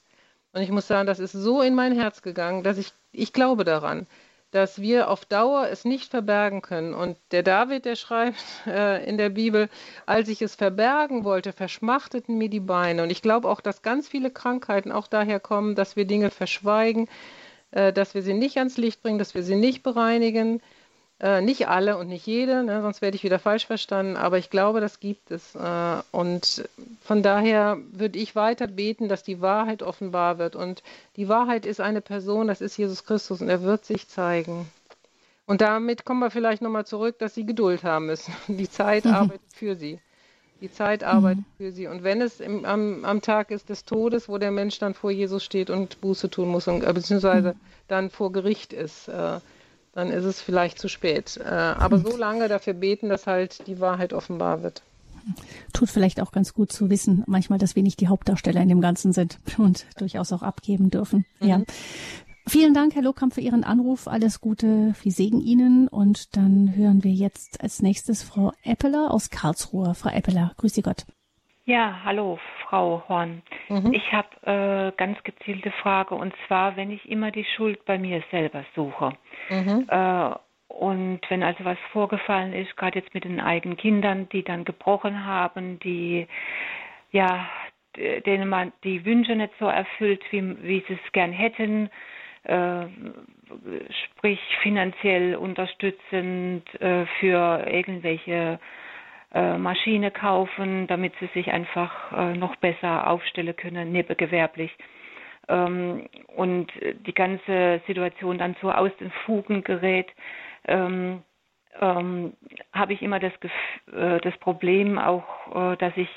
[0.52, 3.64] Und ich muss sagen, das ist so in mein Herz gegangen, dass ich, ich glaube
[3.64, 4.06] daran
[4.50, 6.94] dass wir auf Dauer es nicht verbergen können.
[6.94, 9.68] Und der David, der schreibt äh, in der Bibel,
[10.06, 13.02] als ich es verbergen wollte, verschmachteten mir die Beine.
[13.02, 17.08] Und ich glaube auch, dass ganz viele Krankheiten auch daher kommen, dass wir Dinge verschweigen,
[17.70, 20.62] äh, dass wir sie nicht ans Licht bringen, dass wir sie nicht bereinigen.
[21.20, 24.50] Äh, nicht alle und nicht jede, ne, sonst werde ich wieder falsch verstanden, aber ich
[24.50, 25.56] glaube, das gibt es.
[25.56, 26.68] Äh, und
[27.02, 30.54] von daher würde ich weiter beten, dass die Wahrheit offenbar wird.
[30.54, 30.84] Und
[31.16, 34.70] die Wahrheit ist eine Person, das ist Jesus Christus und er wird sich zeigen.
[35.44, 38.32] Und damit kommen wir vielleicht nochmal zurück, dass sie Geduld haben müssen.
[38.46, 39.14] Die Zeit mhm.
[39.14, 39.98] arbeitet für sie.
[40.60, 41.56] Die Zeit arbeitet mhm.
[41.56, 41.88] für sie.
[41.88, 45.10] Und wenn es im, am, am, Tag ist des Todes, wo der Mensch dann vor
[45.10, 47.60] Jesus steht und Buße tun muss, und, äh, beziehungsweise mhm.
[47.88, 49.40] dann vor Gericht ist, äh,
[49.92, 51.38] dann ist es vielleicht zu spät.
[51.42, 54.82] Äh, aber so lange dafür beten, dass halt die Wahrheit offenbar wird.
[55.72, 58.80] Tut vielleicht auch ganz gut zu wissen, manchmal, dass wir nicht die Hauptdarsteller in dem
[58.80, 61.26] Ganzen sind und durchaus auch abgeben dürfen.
[61.40, 61.48] Mhm.
[61.48, 61.62] Ja.
[62.46, 64.08] Vielen Dank, Herr Lohkamp, für Ihren Anruf.
[64.08, 65.86] Alles Gute, viel Segen Ihnen.
[65.86, 69.94] Und dann hören wir jetzt als nächstes Frau Eppeler aus Karlsruhe.
[69.94, 71.04] Frau Eppeler, grüß Sie Gott.
[71.68, 73.42] Ja, hallo, Frau Horn.
[73.68, 73.92] Mhm.
[73.92, 78.22] Ich habe äh, ganz gezielte Frage und zwar, wenn ich immer die Schuld bei mir
[78.30, 79.12] selber suche.
[79.50, 79.86] Mhm.
[79.86, 80.30] Äh,
[80.68, 85.26] und wenn also was vorgefallen ist, gerade jetzt mit den eigenen Kindern, die dann gebrochen
[85.26, 86.26] haben, die
[87.10, 87.46] ja,
[87.98, 91.90] denen man die Wünsche nicht so erfüllt, wie, wie sie es gern hätten,
[92.44, 92.86] äh,
[94.06, 98.58] sprich finanziell unterstützend äh, für irgendwelche
[99.32, 104.74] Maschine kaufen, damit sie sich einfach äh, noch besser aufstellen können, nebengewerblich.
[105.48, 106.72] Ähm, und
[107.06, 110.08] die ganze Situation dann so aus den Fugen gerät,
[110.66, 111.22] ähm,
[111.80, 112.32] ähm,
[112.72, 113.32] habe ich immer das,
[113.92, 116.08] äh, das Problem auch, äh, dass ich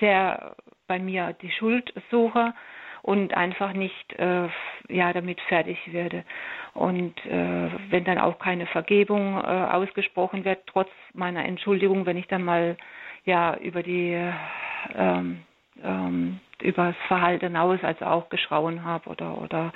[0.00, 0.56] sehr
[0.86, 2.54] bei mir die Schuld suche
[3.04, 4.48] und einfach nicht äh,
[4.88, 6.24] ja damit fertig werde.
[6.72, 12.26] Und äh, wenn dann auch keine Vergebung äh, ausgesprochen wird, trotz meiner Entschuldigung, wenn ich
[12.28, 12.78] dann mal
[13.26, 14.18] ja über die
[14.96, 15.42] ähm,
[15.82, 19.72] ähm, über das Verhalten aus, also auch geschrauen habe oder oder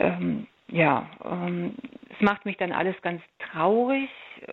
[0.00, 1.76] ähm, ja, ähm,
[2.10, 3.22] es macht mich dann alles ganz
[3.52, 4.10] traurig,
[4.48, 4.52] äh,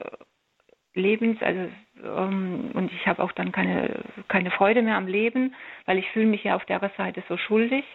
[0.99, 1.61] lebens, also
[2.03, 6.27] ähm, und ich habe auch dann keine keine Freude mehr am Leben, weil ich fühle
[6.27, 7.85] mich ja auf der Seite so schuldig,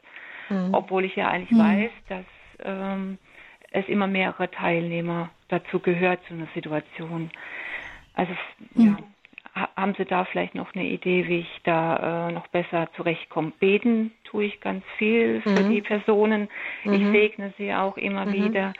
[0.48, 0.70] mhm.
[0.72, 1.58] obwohl ich ja eigentlich mhm.
[1.58, 2.24] weiß, dass
[2.64, 3.18] ähm,
[3.70, 7.30] es immer mehrere Teilnehmer dazu gehört zu einer Situation.
[8.14, 8.32] Also
[8.74, 8.96] mhm.
[9.54, 13.52] ja, haben Sie da vielleicht noch eine Idee, wie ich da äh, noch besser zurechtkomme?
[13.58, 15.70] Beten tue ich ganz viel für mhm.
[15.70, 16.48] die Personen.
[16.84, 17.12] Ich mhm.
[17.12, 18.32] segne sie auch immer mhm.
[18.32, 18.72] wieder.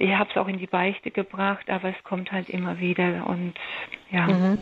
[0.00, 3.54] Ich habe es auch in die Beichte gebracht, aber es kommt halt immer wieder und
[4.12, 4.28] ja.
[4.28, 4.58] Mhm.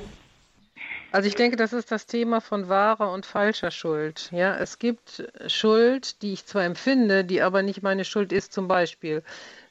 [1.13, 4.31] Also ich denke, das ist das Thema von wahrer und falscher Schuld.
[4.33, 8.53] Ja, es gibt Schuld, die ich zwar empfinde, die aber nicht meine Schuld ist.
[8.53, 9.23] Zum Beispiel,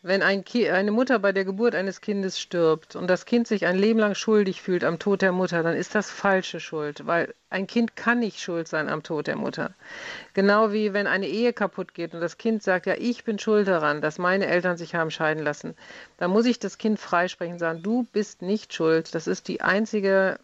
[0.06, 3.76] wenn ein eine Mutter bei der Geburt eines Kindes stirbt und das Kind sich ein
[3.76, 7.66] Leben lang schuldig fühlt am Tod der Mutter, dann ist das falsche Schuld, weil ein
[7.66, 9.74] Kind kann nicht schuld sein am Tod der Mutter.
[10.36, 13.68] Genau wie wenn eine Ehe kaputt geht und das Kind sagt, ja, ich bin schuld
[13.68, 15.74] daran, dass meine Eltern sich haben scheiden lassen.
[16.20, 19.16] dann muss ich das Kind freisprechen sagen, du bist nicht schuld.
[19.16, 20.38] Das ist die einzige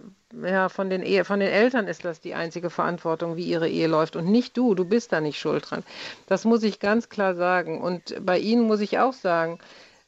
[0.43, 3.87] ja, von den, Ehe, von den Eltern ist das die einzige Verantwortung, wie ihre Ehe
[3.87, 5.83] läuft und nicht du, du bist da nicht schuld dran.
[6.27, 7.81] Das muss ich ganz klar sagen.
[7.81, 9.59] Und bei Ihnen muss ich auch sagen,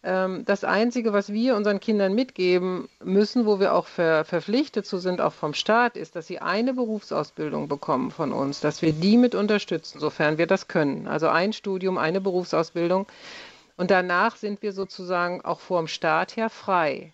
[0.03, 4.97] ähm, das Einzige, was wir unseren Kindern mitgeben müssen, wo wir auch ver verpflichtet zu
[4.97, 9.17] sind, auch vom Staat, ist, dass sie eine Berufsausbildung bekommen von uns, dass wir die
[9.17, 11.07] mit unterstützen, sofern wir das können.
[11.07, 13.07] Also ein Studium, eine Berufsausbildung.
[13.77, 17.13] Und danach sind wir sozusagen auch vor dem Staat her frei.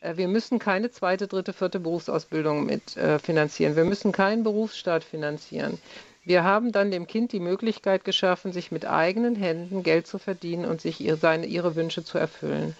[0.00, 3.76] Äh, wir müssen keine zweite, dritte, vierte Berufsausbildung mit äh, finanzieren.
[3.76, 5.78] Wir müssen keinen Berufsstaat finanzieren.
[6.24, 10.66] Wir haben dann dem Kind die Möglichkeit geschaffen, sich mit eigenen Händen Geld zu verdienen
[10.66, 12.76] und sich ihre, seine, ihre Wünsche zu erfüllen.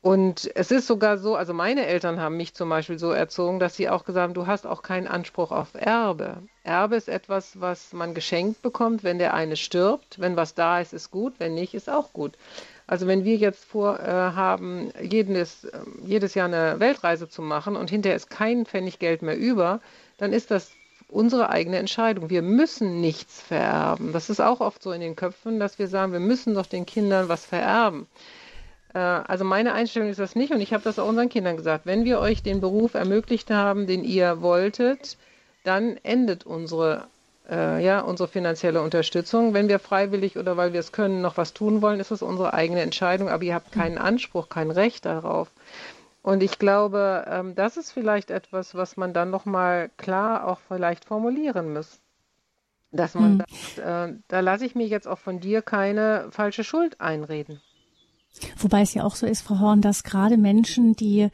[0.00, 3.74] Und es ist sogar so, also meine Eltern haben mich zum Beispiel so erzogen, dass
[3.74, 6.38] sie auch gesagt haben, du hast auch keinen Anspruch auf Erbe.
[6.62, 10.20] Erbe ist etwas, was man geschenkt bekommt, wenn der eine stirbt.
[10.20, 12.38] Wenn was da ist, ist gut, wenn nicht, ist auch gut.
[12.88, 15.68] Also wenn wir jetzt vorhaben, äh, jedes,
[16.04, 19.80] jedes Jahr eine Weltreise zu machen und hinterher ist kein Pfennig Geld mehr über,
[20.16, 20.72] dann ist das
[21.06, 22.30] unsere eigene Entscheidung.
[22.30, 24.12] Wir müssen nichts vererben.
[24.12, 26.86] Das ist auch oft so in den Köpfen, dass wir sagen, wir müssen doch den
[26.86, 28.06] Kindern was vererben.
[28.94, 31.84] Äh, also meine Einstellung ist das nicht und ich habe das auch unseren Kindern gesagt.
[31.84, 35.18] Wenn wir euch den Beruf ermöglicht haben, den ihr wolltet,
[35.62, 37.06] dann endet unsere
[37.48, 39.54] äh, ja, unsere finanzielle Unterstützung.
[39.54, 42.52] Wenn wir freiwillig oder weil wir es können noch was tun wollen, ist es unsere
[42.52, 45.50] eigene Entscheidung, aber ihr habt keinen Anspruch, kein Recht darauf.
[46.22, 51.04] Und ich glaube, ähm, das ist vielleicht etwas, was man dann nochmal klar auch vielleicht
[51.04, 52.00] formulieren muss.
[52.90, 53.44] Dass man, hm.
[53.48, 57.60] das, äh, da lasse ich mir jetzt auch von dir keine falsche Schuld einreden.
[58.56, 61.28] Wobei es ja auch so ist, Frau Horn, dass gerade Menschen, die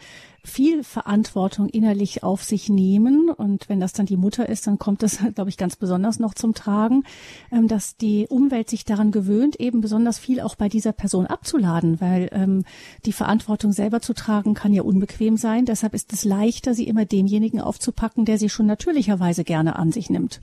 [0.44, 3.30] viel Verantwortung innerlich auf sich nehmen.
[3.30, 6.34] Und wenn das dann die Mutter ist, dann kommt das, glaube ich, ganz besonders noch
[6.34, 7.04] zum Tragen,
[7.50, 12.00] ähm, dass die Umwelt sich daran gewöhnt, eben besonders viel auch bei dieser Person abzuladen,
[12.00, 12.64] weil ähm,
[13.06, 15.64] die Verantwortung selber zu tragen kann ja unbequem sein.
[15.64, 20.10] Deshalb ist es leichter, sie immer demjenigen aufzupacken, der sie schon natürlicherweise gerne an sich
[20.10, 20.40] nimmt.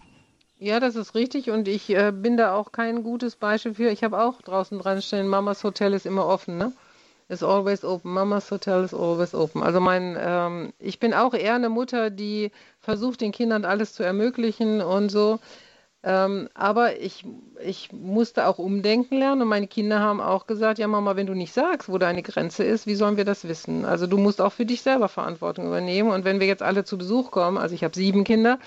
[0.57, 3.89] Ja, das ist richtig und ich äh, bin da auch kein gutes Beispiel für.
[3.89, 6.71] Ich habe auch draußen dran stehen, Mamas Hotel ist immer offen, ne?
[7.31, 8.11] Is always open.
[8.11, 9.63] Mamas Hotel is always open.
[9.63, 12.51] Also mein, ähm, ich bin auch eher eine Mutter, die
[12.81, 15.39] versucht, den Kindern alles zu ermöglichen und so.
[16.03, 17.23] Ähm, aber ich,
[17.63, 21.33] ich musste auch umdenken lernen und meine Kinder haben auch gesagt, ja Mama, wenn du
[21.33, 23.85] nicht sagst, wo deine Grenze ist, wie sollen wir das wissen?
[23.85, 26.97] Also du musst auch für dich selber Verantwortung übernehmen und wenn wir jetzt alle zu
[26.97, 28.59] Besuch kommen, also ich habe sieben Kinder,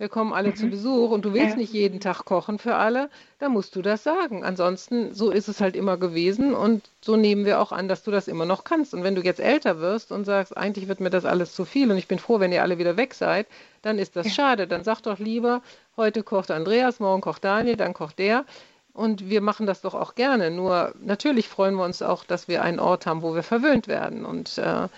[0.00, 0.56] wir kommen alle mhm.
[0.56, 1.56] zu Besuch und du willst ja.
[1.56, 4.42] nicht jeden Tag kochen für alle, dann musst du das sagen.
[4.44, 8.10] Ansonsten, so ist es halt immer gewesen und so nehmen wir auch an, dass du
[8.10, 8.94] das immer noch kannst.
[8.94, 11.90] Und wenn du jetzt älter wirst und sagst, eigentlich wird mir das alles zu viel
[11.90, 13.46] und ich bin froh, wenn ihr alle wieder weg seid,
[13.82, 14.32] dann ist das ja.
[14.32, 14.66] schade.
[14.66, 15.60] Dann sag doch lieber,
[15.98, 18.46] heute kocht Andreas, morgen kocht Daniel, dann kocht der.
[18.94, 20.50] Und wir machen das doch auch gerne.
[20.50, 24.24] Nur natürlich freuen wir uns auch, dass wir einen Ort haben, wo wir verwöhnt werden.
[24.24, 24.88] Und äh,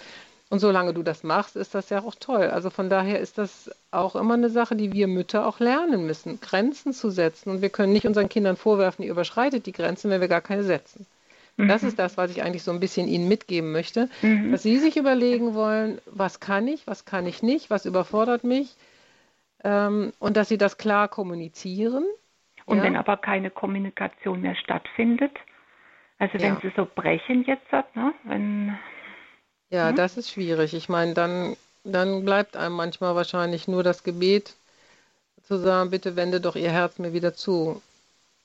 [0.52, 2.50] und solange du das machst, ist das ja auch toll.
[2.50, 6.42] Also von daher ist das auch immer eine Sache, die wir Mütter auch lernen müssen,
[6.42, 7.48] Grenzen zu setzen.
[7.48, 10.62] Und wir können nicht unseren Kindern vorwerfen, ihr überschreitet die Grenzen, wenn wir gar keine
[10.62, 11.06] setzen.
[11.56, 11.68] Mhm.
[11.68, 14.52] Das ist das, was ich eigentlich so ein bisschen Ihnen mitgeben möchte, mhm.
[14.52, 18.76] dass Sie sich überlegen wollen, was kann ich, was kann ich nicht, was überfordert mich
[19.64, 22.04] ähm, und dass Sie das klar kommunizieren.
[22.66, 22.82] Und ja.
[22.82, 25.32] wenn aber keine Kommunikation mehr stattfindet,
[26.18, 26.60] also wenn ja.
[26.60, 28.76] Sie so brechen jetzt, ne, wenn
[29.72, 29.96] ja, mhm.
[29.96, 30.74] das ist schwierig.
[30.74, 34.54] Ich meine, dann, dann bleibt einem manchmal wahrscheinlich nur das Gebet
[35.48, 37.80] zu sagen, bitte wende doch Ihr Herz mir wieder zu.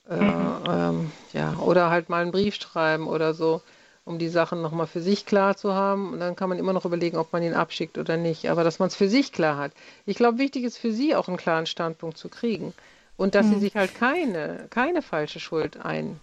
[0.09, 0.63] Äh, mhm.
[0.69, 3.61] ähm, ja, oder halt mal einen Brief schreiben oder so,
[4.05, 6.13] um die Sachen nochmal für sich klar zu haben.
[6.13, 8.49] Und dann kann man immer noch überlegen, ob man ihn abschickt oder nicht.
[8.49, 9.73] Aber dass man es für sich klar hat.
[10.05, 12.73] Ich glaube, wichtig ist für Sie auch einen klaren Standpunkt zu kriegen.
[13.17, 13.55] Und dass mhm.
[13.55, 16.21] Sie sich halt keine, keine falsche Schuld ein,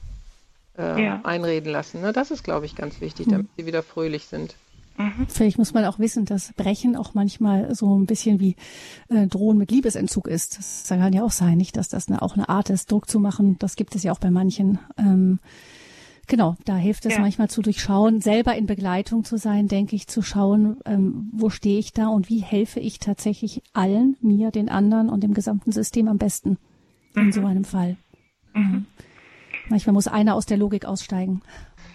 [0.78, 1.20] äh, ja.
[1.24, 2.00] einreden lassen.
[2.00, 2.14] Ne?
[2.14, 3.52] Das ist, glaube ich, ganz wichtig, damit mhm.
[3.58, 4.54] Sie wieder fröhlich sind.
[4.96, 5.26] Mhm.
[5.28, 8.56] Vielleicht muss man auch wissen, dass Brechen auch manchmal so ein bisschen wie
[9.08, 10.58] äh, Drohen mit Liebesentzug ist.
[10.58, 13.18] Das kann ja auch sein, nicht, dass das eine, auch eine Art ist, Druck zu
[13.18, 13.56] machen.
[13.58, 14.78] Das gibt es ja auch bei manchen.
[14.96, 15.40] Ähm,
[16.28, 17.20] genau, da hilft es ja.
[17.20, 21.78] manchmal zu durchschauen, selber in Begleitung zu sein, denke ich, zu schauen, ähm, wo stehe
[21.78, 26.06] ich da und wie helfe ich tatsächlich allen, mir, den anderen und dem gesamten System
[26.06, 26.58] am besten
[27.16, 27.46] in so mhm.
[27.46, 27.96] einem Fall.
[28.54, 28.86] Mhm.
[29.68, 31.42] Manchmal muss einer aus der Logik aussteigen.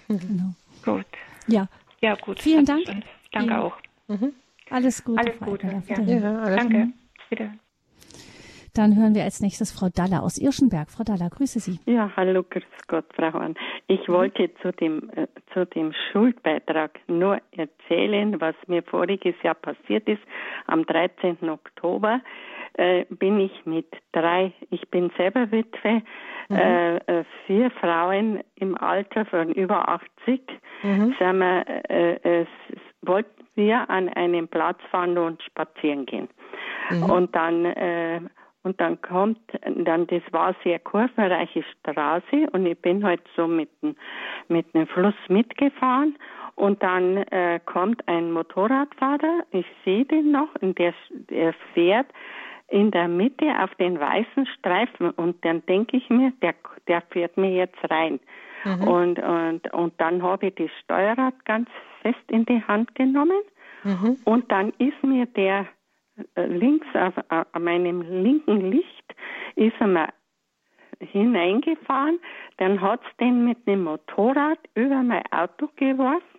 [0.10, 0.20] Mhm.
[0.20, 0.54] Genau.
[0.84, 1.06] Gut.
[1.48, 1.68] Ja,
[2.02, 2.42] ja, gut.
[2.42, 2.86] Vielen Dank.
[3.32, 3.62] Danke ja.
[3.62, 3.78] auch.
[4.08, 4.34] Mhm.
[4.70, 5.20] Alles Gute.
[5.20, 5.68] Alles Gute.
[5.88, 6.02] Ja.
[6.02, 6.94] Ja, alles Danke.
[7.30, 7.54] Wieder.
[8.76, 10.90] Dann hören wir als nächstes Frau Daller aus Irschenberg.
[10.92, 11.80] Frau Daller, grüße Sie.
[11.86, 13.56] Ja, hallo, grüß Gott, Frau Horn.
[13.88, 14.14] Ich mhm.
[14.14, 20.22] wollte zu dem, äh, zu dem Schuldbeitrag nur erzählen, was mir voriges Jahr passiert ist.
[20.68, 21.50] Am 13.
[21.50, 22.22] Oktober
[22.80, 26.02] äh, bin ich mit drei, ich bin selber Witwe,
[26.48, 26.56] mhm.
[26.56, 30.42] äh, äh vier Frauen im Alter von über 80,
[30.84, 31.16] mhm.
[31.20, 32.46] sagen wir, äh,
[33.02, 36.30] wollten wir an einem Platz fahren und spazieren gehen.
[36.90, 37.04] Mhm.
[37.04, 38.22] Und dann äh,
[38.62, 43.70] und dann kommt, dann das war sehr kurvenreiche Straße und ich bin halt so mit
[44.48, 46.18] mit dem Fluss mitgefahren
[46.56, 50.94] und dann äh, kommt ein Motorradfahrer, ich sehe den noch und der,
[51.30, 52.08] der fährt
[52.70, 56.56] in der Mitte auf den weißen Streifen und dann denke ich mir, der,
[56.88, 58.20] der fährt mir jetzt rein.
[58.64, 58.88] Mhm.
[58.88, 61.70] Und, und, und dann habe ich das Steuerrad ganz
[62.02, 63.42] fest in die Hand genommen
[63.84, 64.18] mhm.
[64.26, 65.66] und dann ist mir der
[66.36, 69.16] äh, links auf, auf meinem linken Licht
[69.56, 70.10] ist er mal
[71.00, 72.20] hineingefahren,
[72.58, 76.39] dann hat es den mit dem Motorrad über mein Auto geworfen.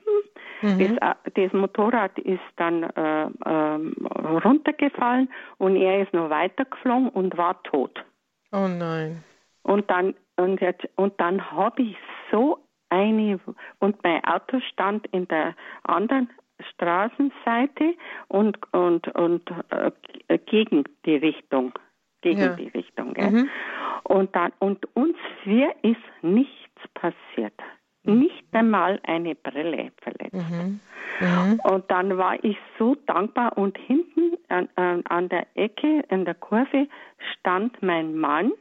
[0.63, 0.99] Mhm.
[1.01, 7.63] Das, das, Motorrad ist dann äh, äh, runtergefallen und er ist noch weitergeflogen und war
[7.63, 8.05] tot.
[8.53, 9.25] Oh nein.
[9.63, 11.97] Und dann und, jetzt, und dann habe ich
[12.31, 12.59] so
[12.89, 13.39] eine
[13.79, 15.55] und mein Auto stand in der
[15.85, 16.29] anderen
[16.75, 17.95] Straßenseite
[18.29, 21.73] und und und äh, gegen die Richtung,
[22.23, 22.55] gegen ja.
[22.55, 23.15] die Richtung.
[23.17, 23.49] Mhm.
[24.05, 27.55] Und dann und uns vier ist nichts passiert.
[28.05, 30.51] Nicht einmal eine Brille verletzt.
[30.51, 30.81] Mhm.
[31.21, 31.61] Mhm.
[31.65, 36.89] Und dann war ich so dankbar und hinten an, an der Ecke in der Kurve
[37.33, 38.53] stand mein Mann,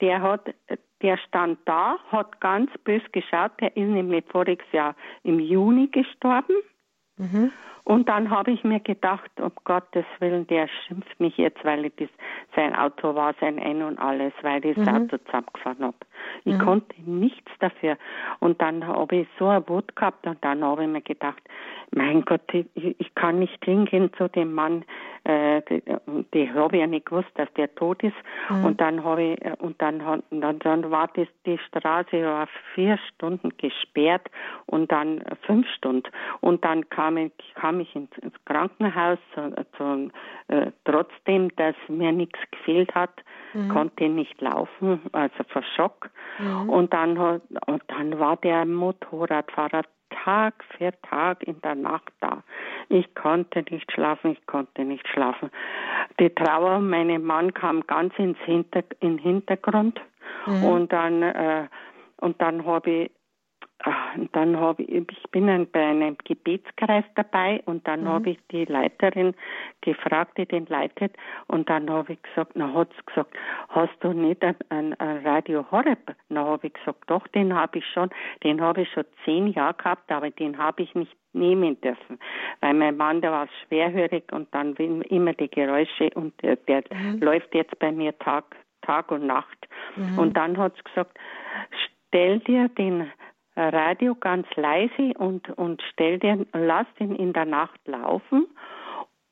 [0.00, 0.54] der hat
[1.02, 6.54] der stand da, hat ganz bös geschaut, der ist nämlich voriges Jahr im Juni gestorben.
[7.18, 7.52] Mhm.
[7.84, 12.08] Und dann habe ich mir gedacht, um Gottes Willen, der schimpft mich jetzt, weil das,
[12.56, 14.94] sein Auto war, sein Ein und alles, weil ich das mhm.
[14.94, 15.96] Auto zusammengefahren habe.
[16.44, 16.58] Ich mhm.
[16.60, 17.98] konnte nichts dafür.
[18.40, 21.42] Und dann habe ich so eine Wut gehabt und dann habe ich mir gedacht,
[21.90, 24.86] mein Gott, ich, ich kann nicht hingehen zu dem Mann,
[25.24, 25.82] äh, die,
[26.34, 28.16] die habe ja nicht gewusst, dass der tot ist.
[28.48, 28.64] Mhm.
[28.64, 33.50] Und dann habe ich, und dann, dann, dann war das, die Straße war vier Stunden
[33.56, 34.30] gesperrt
[34.66, 36.10] und dann fünf Stunden.
[36.40, 40.10] Und dann kam ich, kam ich ins, ins Krankenhaus, zu, zu,
[40.48, 43.12] äh, trotzdem, dass mir nichts gefehlt hat,
[43.54, 43.68] mhm.
[43.68, 46.10] konnte nicht laufen, also vor Schock.
[46.38, 46.68] Mhm.
[46.68, 49.82] Und dann, und dann war der Motorradfahrer
[50.24, 52.42] Tag für Tag in der Nacht da.
[52.88, 55.50] Ich konnte nicht schlafen, ich konnte nicht schlafen.
[56.20, 60.00] Die Trauer um meinen Mann kam ganz ins Hinter, in den Hintergrund
[60.46, 60.64] mhm.
[60.64, 61.68] und dann äh,
[62.18, 63.10] und dann habe ich
[64.32, 68.08] dann habe ich, ich bin bei einem Gebetskreis dabei und dann mhm.
[68.08, 69.34] habe ich die Leiterin
[69.82, 71.14] gefragt, die den leitet,
[71.48, 73.34] und dann habe ich gesagt, na hat sie gesagt,
[73.68, 76.14] hast du nicht ein, ein, ein Radio Horeb?
[76.28, 78.10] Na habe ich gesagt, doch, den habe ich schon,
[78.42, 82.18] den habe ich schon zehn Jahre gehabt, aber den habe ich nicht nehmen dürfen,
[82.60, 87.18] weil mein Mann, der war schwerhörig und dann immer die Geräusche und der, der mhm.
[87.20, 89.68] läuft jetzt bei mir Tag, Tag und Nacht.
[89.96, 90.18] Mhm.
[90.18, 91.18] Und dann hat sie gesagt,
[92.08, 93.10] stell dir den
[93.56, 98.46] Radio ganz leise und, und stell den, lass den in der Nacht laufen.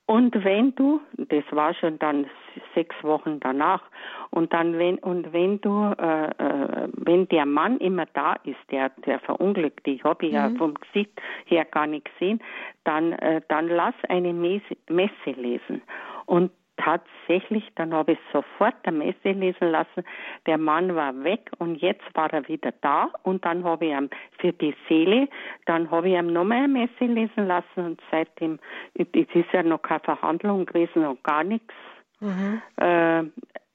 [0.06, 2.26] Und wenn du, das war schon dann
[2.74, 3.82] sechs Wochen danach,
[4.30, 8.90] und dann wenn und wenn du, äh, äh, wenn der Mann immer da ist, der
[9.06, 10.32] der verunglückt, ich habe mhm.
[10.32, 11.12] ja vom Gesicht
[11.46, 12.42] her gar nicht gesehen,
[12.84, 15.82] dann äh, dann lass eine Messe, Messe lesen.
[16.26, 16.50] Und
[16.84, 20.04] tatsächlich, dann habe ich sofort der Messe lesen lassen.
[20.46, 24.10] Der Mann war weg und jetzt war er wieder da und dann habe ich ihm
[24.38, 25.28] für die Seele,
[25.66, 28.58] dann habe ich ihm nochmal eine Messe lesen lassen und seitdem,
[28.94, 31.74] es ist ja noch keine Verhandlung gewesen und gar nichts.
[32.20, 32.62] Mhm.
[32.76, 33.24] Äh,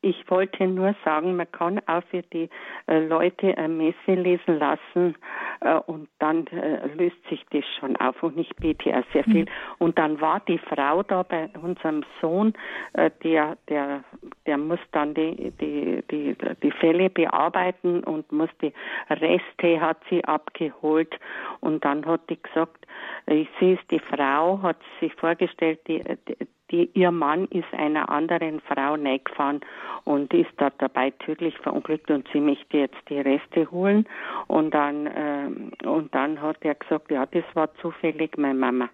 [0.02, 2.50] ich wollte nur sagen, man kann auch für die
[2.88, 5.16] äh, Leute eine Messe lesen lassen
[5.62, 9.46] äh, und dann äh, löst sich das schon auf und ich bete ja sehr viel.
[9.46, 9.50] Mhm.
[9.80, 12.54] Und dann war die Frau da bei unserem Sohn,
[12.94, 14.04] äh, der, der,
[14.46, 18.74] der muss dann die, die, die, die Fälle bearbeiten und muss die
[19.10, 21.20] Reste hat sie abgeholt
[21.60, 22.86] und dann hat die gesagt,
[23.26, 26.38] ich sehe es, die Frau hat sich vorgestellt, die, die
[26.72, 29.62] die, ihr Mann ist einer anderen Frau reingefahren
[30.04, 34.06] und ist dort dabei tödlich verunglückt und sie möchte jetzt die Reste holen.
[34.48, 38.90] Und dann, äh, und dann hat er gesagt, ja, das war zufällig meine Mama.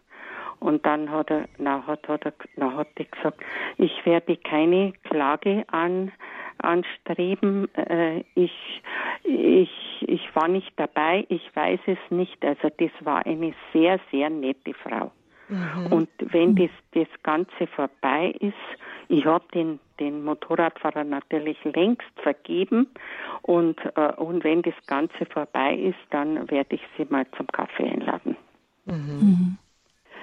[0.60, 3.42] Und dann hat er, na, hat, hat er, na, hat er gesagt,
[3.78, 6.12] ich werde keine Klage an,
[6.60, 7.68] anstreben.
[7.76, 8.82] Äh, ich,
[9.24, 12.46] ich, ich war nicht dabei, ich weiß es nicht.
[12.46, 15.12] Also das war eine sehr, sehr nette Frau.
[15.50, 15.88] Mhm.
[15.92, 18.54] Und wenn das, das Ganze vorbei ist,
[19.10, 22.88] ich habe den, den Motorradfahrer natürlich längst vergeben
[23.42, 27.90] und, äh, und wenn das Ganze vorbei ist, dann werde ich sie mal zum Kaffee
[27.90, 28.36] einladen.
[28.86, 28.94] Mhm.
[28.96, 29.58] Mhm.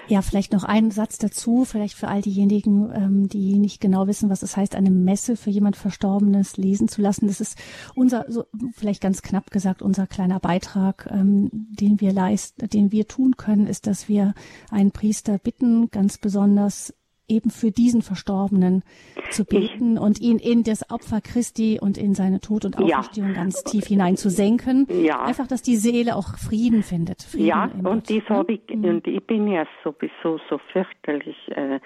[0.09, 4.29] Ja, vielleicht noch einen Satz dazu, vielleicht für all diejenigen, ähm, die nicht genau wissen,
[4.29, 7.29] was es heißt, eine Messe für jemand Verstorbenes lesen zu lassen.
[7.29, 7.57] Das ist
[7.95, 13.07] unser, so, vielleicht ganz knapp gesagt, unser kleiner Beitrag, ähm, den wir leisten, den wir
[13.07, 14.35] tun können, ist, dass wir
[14.71, 16.93] einen Priester bitten, ganz besonders
[17.31, 18.83] eben für diesen Verstorbenen
[19.31, 23.29] zu beten ich, und ihn in das Opfer Christi und in seine Tod und Auferstehung
[23.29, 23.35] ja.
[23.35, 24.87] ganz tief hinein zu senken.
[24.91, 25.23] Ja.
[25.23, 27.23] Einfach, dass die Seele auch Frieden findet.
[27.23, 28.85] Frieden ja, und das habe ich, mhm.
[28.85, 31.79] und ich bin ja sowieso so fürchterlich äh,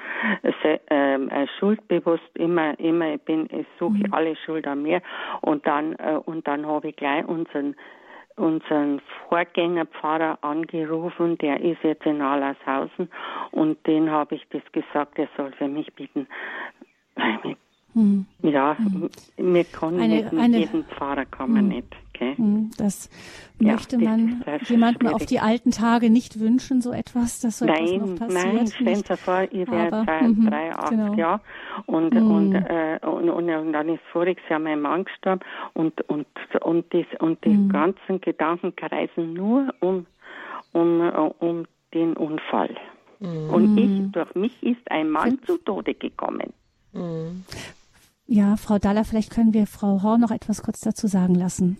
[0.62, 4.12] sehr, ähm, äh, schuldbewusst, immer, immer, ich bin, ich suche mhm.
[4.12, 5.02] alle Schuld an mir
[5.42, 7.76] und dann, äh, und dann habe ich gleich unseren
[8.36, 13.08] unseren Vorgängerpfarrer angerufen, der ist jetzt in Allershausen
[13.52, 16.26] und den habe ich das gesagt, er soll für mich bitten.
[17.94, 18.26] Hm.
[18.42, 19.08] Ja, hm.
[19.36, 21.68] wir können eine, nicht mit eine, jedem Pfarrer kommen hm.
[21.68, 21.96] nicht.
[22.14, 22.36] Okay.
[22.36, 23.10] Hm, das
[23.58, 27.84] ja, möchte man jemandem auf die alten Tage nicht wünschen, so etwas, dass so nein,
[27.84, 28.54] etwas noch passiert.
[28.54, 31.14] Nein, stellen Sie vor, ich wäre drei, mhm, drei, acht genau.
[31.14, 31.40] Jahre
[31.86, 32.30] und, mhm.
[32.30, 35.40] und, äh, und, und, und, dann ist voriges Jahr mein Mann gestorben
[35.72, 36.26] und, und,
[36.62, 37.68] und, das, und die mhm.
[37.70, 40.06] ganzen Gedanken kreisen nur um,
[40.72, 41.00] um,
[41.40, 42.76] um den Unfall.
[43.18, 43.50] Mhm.
[43.50, 46.52] Und ich, durch mich ist ein Mann zu Tode gekommen.
[46.92, 47.44] Mhm.
[48.26, 51.76] Ja, Frau Daller, vielleicht können wir Frau Horn noch etwas kurz dazu sagen lassen.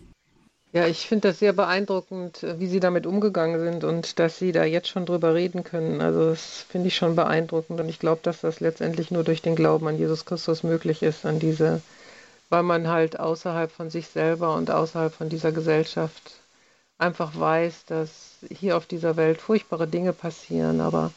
[0.75, 4.51] Ja, ich finde das sehr beeindruckend, äh, wie Sie damit umgegangen sind und dass Sie
[4.53, 6.01] da jetzt schon drüber reden können.
[6.01, 9.55] Also das finde ich schon beeindruckend und ich glaube, dass das letztendlich nur durch den
[9.55, 11.81] Glauben an Jesus Christus möglich ist, an diese,
[12.51, 16.41] weil man halt außerhalb von sich selber und außerhalb von dieser Gesellschaft
[16.99, 21.13] einfach weiß, dass hier auf dieser Welt furchtbare Dinge passieren, aber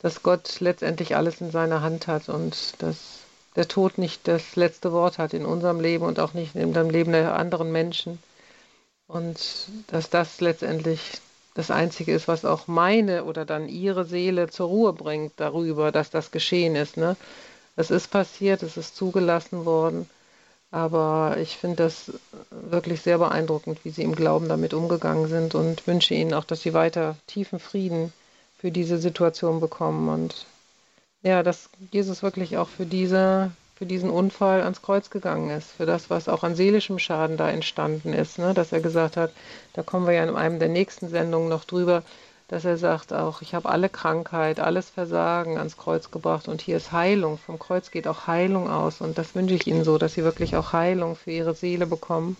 [0.00, 3.20] dass Gott letztendlich alles in seiner Hand hat und dass
[3.56, 6.90] der Tod nicht das letzte Wort hat in unserem Leben und auch nicht in dem
[6.90, 8.18] Leben der anderen Menschen.
[9.12, 11.20] Und dass das letztendlich
[11.54, 16.10] das Einzige ist, was auch meine oder dann ihre Seele zur Ruhe bringt darüber, dass
[16.10, 16.96] das geschehen ist.
[16.96, 17.16] Ne?
[17.74, 20.08] Es ist passiert, es ist zugelassen worden.
[20.70, 22.12] Aber ich finde das
[22.50, 26.62] wirklich sehr beeindruckend, wie sie im Glauben damit umgegangen sind und wünsche ihnen auch, dass
[26.62, 28.12] sie weiter tiefen Frieden
[28.58, 30.46] für diese Situation bekommen und
[31.22, 33.50] ja, dass Jesus wirklich auch für diese
[33.80, 37.48] für diesen Unfall ans Kreuz gegangen ist, für das, was auch an seelischem Schaden da
[37.48, 38.52] entstanden ist, ne?
[38.52, 39.32] dass er gesagt hat,
[39.72, 42.02] da kommen wir ja in einem der nächsten Sendungen noch drüber,
[42.48, 46.76] dass er sagt auch, ich habe alle Krankheit, alles Versagen ans Kreuz gebracht und hier
[46.76, 47.38] ist Heilung.
[47.38, 50.56] Vom Kreuz geht auch Heilung aus und das wünsche ich Ihnen so, dass Sie wirklich
[50.56, 52.36] auch Heilung für Ihre Seele bekommen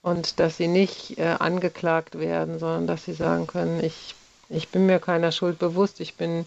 [0.00, 4.14] und dass Sie nicht äh, angeklagt werden, sondern dass Sie sagen können, ich,
[4.48, 6.46] ich bin mir keiner Schuld bewusst, ich bin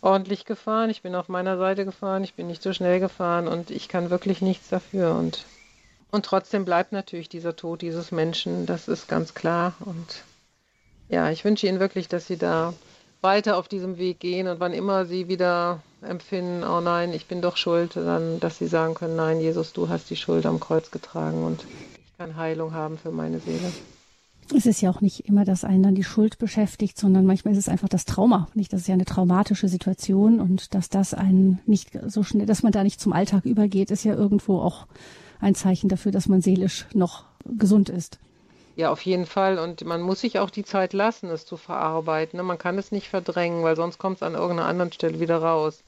[0.00, 3.70] ordentlich gefahren, ich bin auf meiner Seite gefahren, ich bin nicht so schnell gefahren und
[3.70, 5.14] ich kann wirklich nichts dafür.
[5.14, 5.44] Und,
[6.10, 9.74] und trotzdem bleibt natürlich dieser Tod dieses Menschen, das ist ganz klar.
[9.80, 10.24] Und
[11.08, 12.74] ja, ich wünsche Ihnen wirklich, dass Sie da
[13.20, 17.42] weiter auf diesem Weg gehen und wann immer Sie wieder empfinden, oh nein, ich bin
[17.42, 20.92] doch schuld, dann, dass Sie sagen können, nein, Jesus, du hast die Schuld am Kreuz
[20.92, 21.64] getragen und
[22.04, 23.72] ich kann Heilung haben für meine Seele
[24.54, 27.58] es ist ja auch nicht immer, dass einen dann die Schuld beschäftigt, sondern manchmal ist
[27.58, 28.48] es einfach das Trauma.
[28.54, 32.62] Nicht, das ist ja eine traumatische Situation und dass das einen nicht so schnell, dass
[32.62, 34.86] man da nicht zum Alltag übergeht, ist ja irgendwo auch
[35.40, 38.18] ein Zeichen dafür, dass man seelisch noch gesund ist.
[38.76, 39.58] Ja, auf jeden Fall.
[39.58, 42.36] Und man muss sich auch die Zeit lassen, es zu verarbeiten.
[42.36, 42.44] Ne?
[42.44, 45.82] Man kann es nicht verdrängen, weil sonst kommt es an irgendeiner anderen Stelle wieder raus.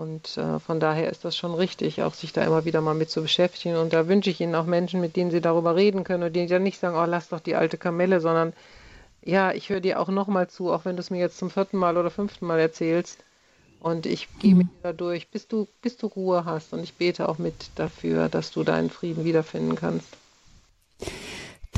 [0.00, 3.10] Und äh, von daher ist das schon richtig, auch sich da immer wieder mal mit
[3.10, 3.76] zu beschäftigen.
[3.76, 6.46] Und da wünsche ich Ihnen auch Menschen, mit denen Sie darüber reden können und die
[6.46, 8.54] dann nicht sagen, oh, lass doch die alte Kamelle, sondern
[9.22, 11.76] ja, ich höre dir auch nochmal zu, auch wenn du es mir jetzt zum vierten
[11.76, 13.18] Mal oder fünften Mal erzählst.
[13.78, 16.72] Und ich gehe mit dir da durch, bis du, bis du Ruhe hast.
[16.72, 20.16] Und ich bete auch mit dafür, dass du deinen Frieden wiederfinden kannst.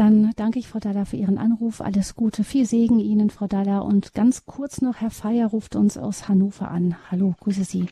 [0.02, 1.80] Dann danke ich Frau Dalla für Ihren Anruf.
[1.80, 3.78] Alles Gute, viel Segen Ihnen, Frau Dalla.
[3.78, 6.96] Und ganz kurz noch, Herr Feier ruft uns aus Hannover an.
[7.12, 7.86] Hallo, grüße Sie.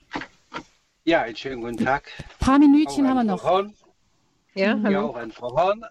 [1.05, 2.11] Ja, einen schönen guten Tag.
[2.19, 3.45] Ein paar Minütchen haben wir noch.
[3.45, 3.75] Horn.
[4.55, 4.91] Ja, hallo.
[4.91, 5.85] Ja, auch an Frau Horn.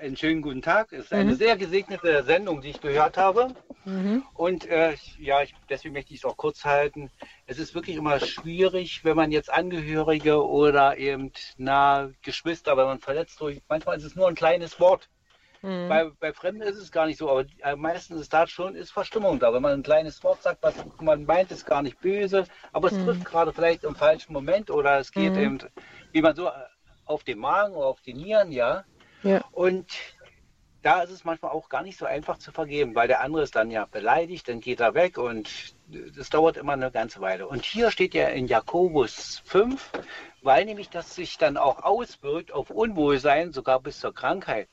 [0.00, 0.92] Einen schönen guten Tag.
[0.92, 1.36] Es ist eine mhm.
[1.36, 3.54] sehr gesegnete Sendung, die ich gehört habe.
[3.84, 4.24] Mhm.
[4.34, 7.12] Und äh, ja, ich, deswegen möchte ich es auch kurz halten.
[7.46, 12.98] Es ist wirklich immer schwierig, wenn man jetzt Angehörige oder eben na Geschwister, wenn man
[12.98, 15.08] verletzt durch, manchmal ist es nur ein kleines Wort
[15.64, 15.88] Mhm.
[15.88, 18.92] Bei, bei Fremden ist es gar nicht so, aber äh, meistens ist da schon ist
[18.92, 19.52] Verstimmung da.
[19.54, 22.94] Wenn man ein kleines Wort sagt, was man meint, ist gar nicht böse, aber es
[22.94, 23.06] mhm.
[23.06, 25.38] trifft gerade vielleicht im falschen Moment oder es geht mhm.
[25.38, 25.58] eben,
[26.12, 26.52] wie man so äh,
[27.06, 28.84] auf den Magen oder auf die Nieren, ja.
[29.22, 29.42] ja.
[29.52, 29.86] Und
[30.82, 33.56] da ist es manchmal auch gar nicht so einfach zu vergeben, weil der andere ist
[33.56, 35.74] dann ja beleidigt, dann geht er weg und
[36.14, 37.48] das dauert immer eine ganze Weile.
[37.48, 39.92] Und hier steht ja in Jakobus 5,
[40.42, 44.68] weil nämlich das sich dann auch auswirkt auf Unwohlsein, sogar bis zur Krankheit.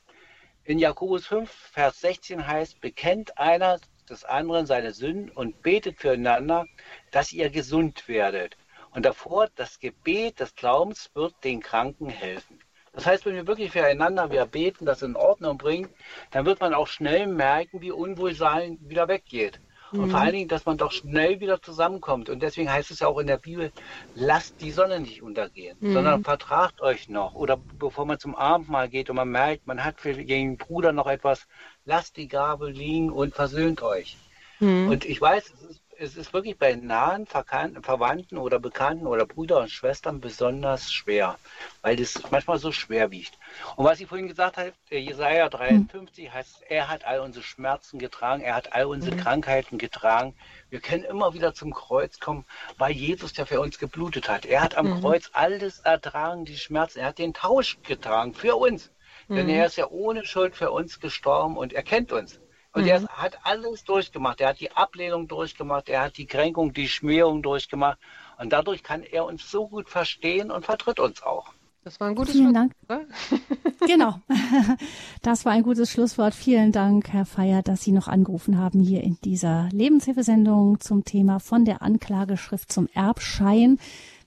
[0.64, 6.66] In Jakobus 5, Vers 16 heißt, bekennt einer des anderen seine Sünden und betet füreinander,
[7.10, 8.56] dass ihr gesund werdet.
[8.92, 12.60] Und davor, das Gebet des Glaubens wird den Kranken helfen.
[12.92, 15.88] Das heißt, wenn wir wirklich füreinander wir beten, das in Ordnung bringen,
[16.30, 19.60] dann wird man auch schnell merken, wie Unwohlsein wieder weggeht.
[19.92, 20.24] Und vor mhm.
[20.24, 22.30] allen Dingen, dass man doch schnell wieder zusammenkommt.
[22.30, 23.72] Und deswegen heißt es ja auch in der Bibel,
[24.14, 25.92] lasst die Sonne nicht untergehen, mhm.
[25.92, 27.34] sondern vertragt euch noch.
[27.34, 31.06] Oder bevor man zum Abendmahl geht und man merkt, man hat für den Bruder noch
[31.06, 31.46] etwas,
[31.84, 34.16] lasst die Gabel liegen und versöhnt euch.
[34.60, 34.88] Mhm.
[34.88, 39.60] Und ich weiß, es ist es ist wirklich bei nahen Verwandten oder Bekannten oder Brüder
[39.60, 41.38] und Schwestern besonders schwer,
[41.80, 43.38] weil das manchmal so schwer wiegt.
[43.76, 46.34] Und was ich vorhin gesagt habe, Jesaja 53 mhm.
[46.34, 49.20] heißt, er hat all unsere Schmerzen getragen, er hat all unsere mhm.
[49.20, 50.34] Krankheiten getragen.
[50.70, 52.44] Wir können immer wieder zum Kreuz kommen,
[52.78, 54.44] weil Jesus ja für uns geblutet hat.
[54.44, 55.00] Er hat am mhm.
[55.00, 56.98] Kreuz alles ertragen, die Schmerzen.
[56.98, 58.90] Er hat den Tausch getragen für uns.
[59.28, 59.52] Denn mhm.
[59.52, 62.40] er ist ja ohne Schuld für uns gestorben und er kennt uns.
[62.72, 62.88] Und mhm.
[62.88, 64.40] er hat alles durchgemacht.
[64.40, 67.98] Er hat die Ablehnung durchgemacht, er hat die Kränkung, die Schmähung durchgemacht.
[68.38, 71.52] Und dadurch kann er uns so gut verstehen und vertritt uns auch.
[71.84, 72.72] Das war ein gutes Vielen Dank.
[73.86, 74.20] genau.
[75.22, 76.34] Das war ein gutes Schlusswort.
[76.34, 81.38] Vielen Dank, Herr Feier, dass Sie noch angerufen haben hier in dieser Lebenshilfesendung zum Thema
[81.38, 83.78] von der Anklageschrift zum Erbschein.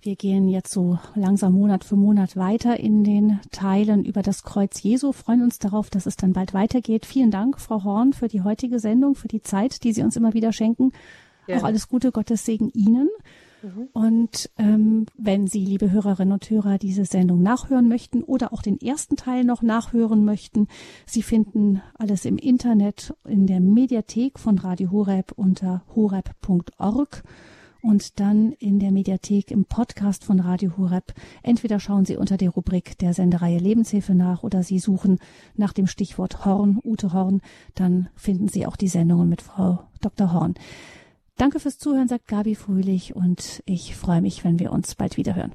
[0.06, 4.84] Wir gehen jetzt so langsam Monat für Monat weiter in den Teilen über das Kreuz
[4.84, 7.08] Jesu, freuen uns darauf, dass es dann bald weitergeht.
[7.08, 10.36] Vielen Dank, Frau Horn, für die heutige Sendung, für die Zeit, die Sie uns immer
[10.36, 10.92] wieder schenken.
[11.48, 11.58] Ja.
[11.58, 13.10] Auch alles Gute, Gottes Segen Ihnen.
[13.64, 13.88] Mhm.
[13.94, 18.80] Und ähm, wenn Sie, liebe Hörerinnen und Hörer, diese Sendung nachhören möchten oder auch den
[18.80, 20.68] ersten Teil noch nachhören möchten,
[21.08, 27.24] Sie finden alles im Internet in der Mediathek von Radio Horeb unter horeb.org
[27.86, 31.14] und dann in der Mediathek im Podcast von Radio Horeb.
[31.44, 35.20] Entweder schauen Sie unter der Rubrik der Sendereihe Lebenshilfe nach oder Sie suchen
[35.56, 37.42] nach dem Stichwort Horn, Ute Horn,
[37.76, 40.34] dann finden Sie auch die Sendungen mit Frau Dr.
[40.34, 40.56] Horn.
[41.38, 45.36] Danke fürs Zuhören, sagt Gabi Fröhlich und ich freue mich, wenn wir uns bald wieder
[45.36, 45.52] hören.